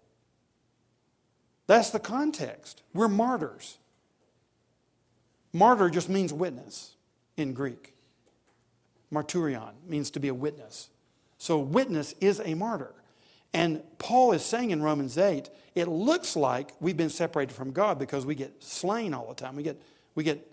[1.68, 2.82] That's the context.
[2.94, 3.78] We're martyrs.
[5.52, 6.96] Martyr just means witness
[7.36, 7.94] in Greek.
[9.12, 10.90] Marturion means to be a witness.
[11.38, 12.94] So, witness is a martyr.
[13.54, 17.98] And Paul is saying in Romans 8, it looks like we've been separated from God
[18.00, 19.56] because we get slain all the time.
[19.56, 19.82] We get,
[20.16, 20.46] we get,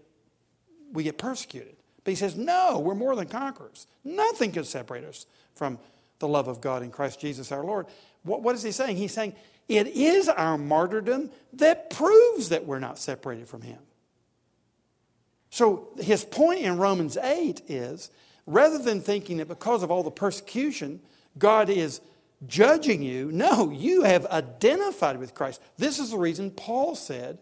[0.93, 1.76] we get persecuted.
[2.05, 3.87] But he says, no, we're more than conquerors.
[4.05, 5.78] Nothing can separate us from
[6.18, 7.87] the love of God in Christ Jesus our Lord.
[8.22, 8.97] What, what is he saying?
[8.97, 9.35] He's saying
[9.68, 13.78] it is our martyrdom that proves that we're not separated from him.
[15.51, 18.11] So his point in Romans 8 is
[18.47, 21.01] rather than thinking that because of all the persecution,
[21.39, 22.01] God is
[22.47, 25.61] judging you, no, you have identified with Christ.
[25.79, 27.39] This is the reason Paul said,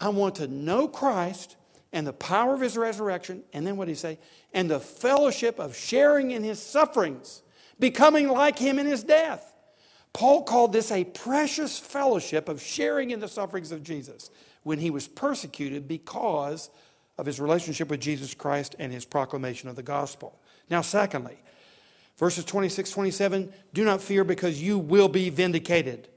[0.00, 1.56] I want to know Christ
[1.92, 4.18] and the power of his resurrection, and then what did he say?
[4.52, 7.42] And the fellowship of sharing in his sufferings,
[7.78, 9.54] becoming like him in his death.
[10.12, 14.30] Paul called this a precious fellowship of sharing in the sufferings of Jesus
[14.62, 16.70] when he was persecuted because
[17.18, 20.38] of his relationship with Jesus Christ and his proclamation of the gospel.
[20.68, 21.38] Now, secondly,
[22.18, 26.08] verses 26, 27 do not fear because you will be vindicated.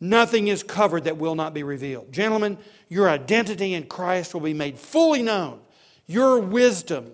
[0.00, 2.12] Nothing is covered that will not be revealed.
[2.12, 2.56] Gentlemen,
[2.88, 5.60] your identity in Christ will be made fully known.
[6.06, 7.10] Your wisdom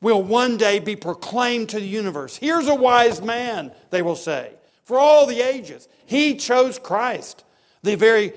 [0.00, 2.36] will one day be proclaimed to the universe.
[2.36, 4.52] Here's a wise man, they will say,
[4.84, 5.88] for all the ages.
[6.04, 7.44] He chose Christ,
[7.82, 8.34] the very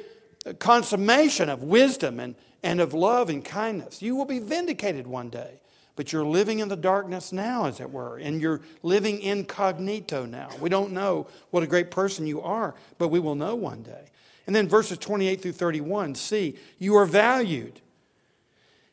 [0.60, 4.02] consummation of wisdom and, and of love and kindness.
[4.02, 5.62] You will be vindicated one day.
[5.96, 10.50] But you're living in the darkness now, as it were, and you're living incognito now.
[10.62, 14.06] We don't know what a great person you are, but we will know one day.
[14.46, 17.82] And then verses 28 through 31, see, you are valued.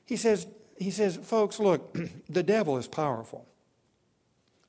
[0.06, 0.46] He says,
[0.78, 1.94] he says, folks, look,
[2.28, 3.46] the devil is powerful.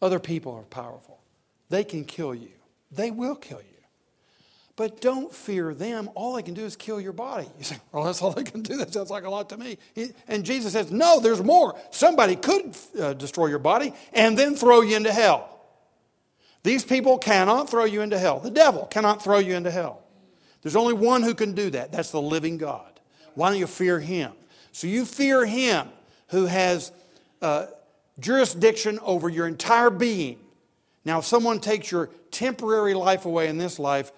[0.02, 1.22] Other people are powerful.
[1.70, 2.52] They can kill you.
[2.92, 3.75] They will kill you.
[4.78, 6.10] But don't fear them.
[6.16, 7.48] All they can do is kill your body.
[7.58, 8.76] You say, well, that's all they can do.
[8.78, 9.78] That sounds like a lot to me.
[10.28, 11.80] And Jesus says, no, there's more.
[11.92, 15.50] Somebody could uh, destroy your body and then throw you into hell.
[16.64, 18.40] These people cannot throw you into hell.
[18.40, 20.02] The devil cannot throw you into hell.
[20.62, 21.92] There's only one who can do that.
[21.92, 23.00] That's the living God.
[23.36, 24.34] Why don't you fear him?
[24.72, 25.88] So you fear him
[26.30, 26.92] who has
[27.42, 27.68] uh,
[28.20, 30.40] jurisdiction over your entire being.
[31.06, 34.12] Now, if someone takes your temporary life away in this life,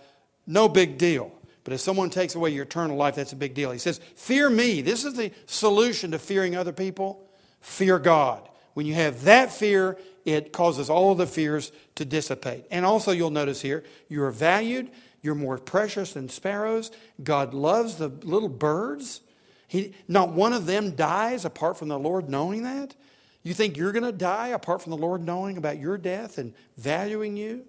[0.47, 1.31] no big deal.
[1.63, 3.71] But if someone takes away your eternal life, that's a big deal.
[3.71, 4.81] He says, Fear me.
[4.81, 7.29] This is the solution to fearing other people.
[7.59, 8.47] Fear God.
[8.73, 12.65] When you have that fear, it causes all of the fears to dissipate.
[12.71, 14.89] And also, you'll notice here, you are valued,
[15.21, 16.91] you're more precious than sparrows.
[17.21, 19.21] God loves the little birds.
[19.67, 22.95] He, not one of them dies apart from the Lord knowing that.
[23.43, 26.53] You think you're going to die apart from the Lord knowing about your death and
[26.77, 27.65] valuing you?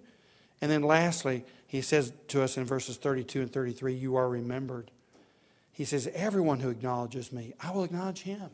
[0.61, 4.89] And then, lastly, he says to us in verses 32 and 33, You are remembered.
[5.71, 8.49] He says, Everyone who acknowledges me, I will acknowledge him.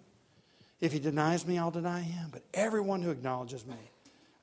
[0.81, 2.27] If he denies me, I'll deny him.
[2.29, 3.77] But everyone who acknowledges me,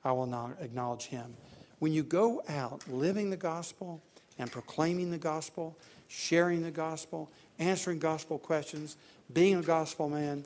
[0.03, 1.35] I will not acknowledge him.
[1.77, 4.01] When you go out living the gospel
[4.39, 8.97] and proclaiming the gospel, sharing the gospel, answering gospel questions,
[9.31, 10.45] being a gospel man,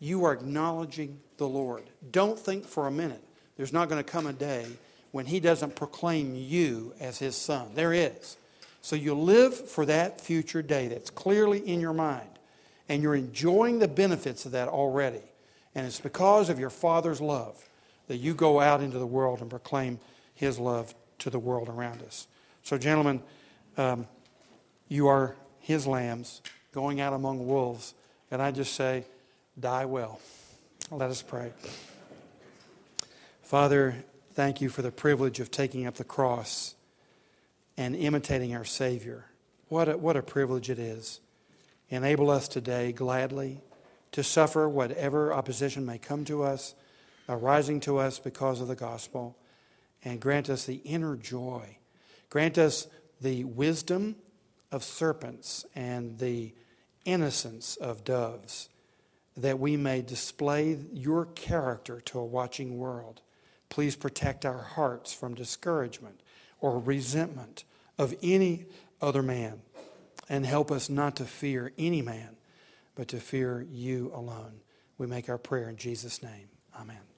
[0.00, 1.84] you are acknowledging the Lord.
[2.10, 3.22] Don't think for a minute
[3.56, 4.66] there's not going to come a day
[5.14, 7.68] when he doesn't proclaim you as his son.
[7.76, 8.36] There is.
[8.82, 12.28] So you live for that future day that's clearly in your mind.
[12.88, 15.22] And you're enjoying the benefits of that already.
[15.72, 17.64] And it's because of your Father's love
[18.08, 20.00] that you go out into the world and proclaim
[20.34, 22.26] His love to the world around us.
[22.64, 23.22] So, gentlemen,
[23.76, 24.08] um,
[24.88, 26.42] you are His lambs
[26.72, 27.94] going out among wolves.
[28.32, 29.04] And I just say,
[29.60, 30.18] die well.
[30.90, 31.52] Let us pray.
[33.44, 33.94] Father,
[34.34, 36.74] thank you for the privilege of taking up the cross
[37.76, 39.26] and imitating our Savior.
[39.68, 41.20] What a, what a privilege it is.
[41.88, 43.60] Enable us today gladly
[44.12, 46.74] to suffer whatever opposition may come to us,
[47.28, 49.36] arising to us because of the gospel,
[50.04, 51.78] and grant us the inner joy.
[52.28, 52.88] Grant us
[53.20, 54.16] the wisdom
[54.72, 56.52] of serpents and the
[57.04, 58.68] innocence of doves,
[59.36, 63.20] that we may display your character to a watching world.
[63.74, 66.20] Please protect our hearts from discouragement
[66.60, 67.64] or resentment
[67.98, 68.66] of any
[69.02, 69.62] other man,
[70.28, 72.36] and help us not to fear any man,
[72.94, 74.60] but to fear you alone.
[74.96, 76.50] We make our prayer in Jesus' name.
[76.80, 77.04] Amen.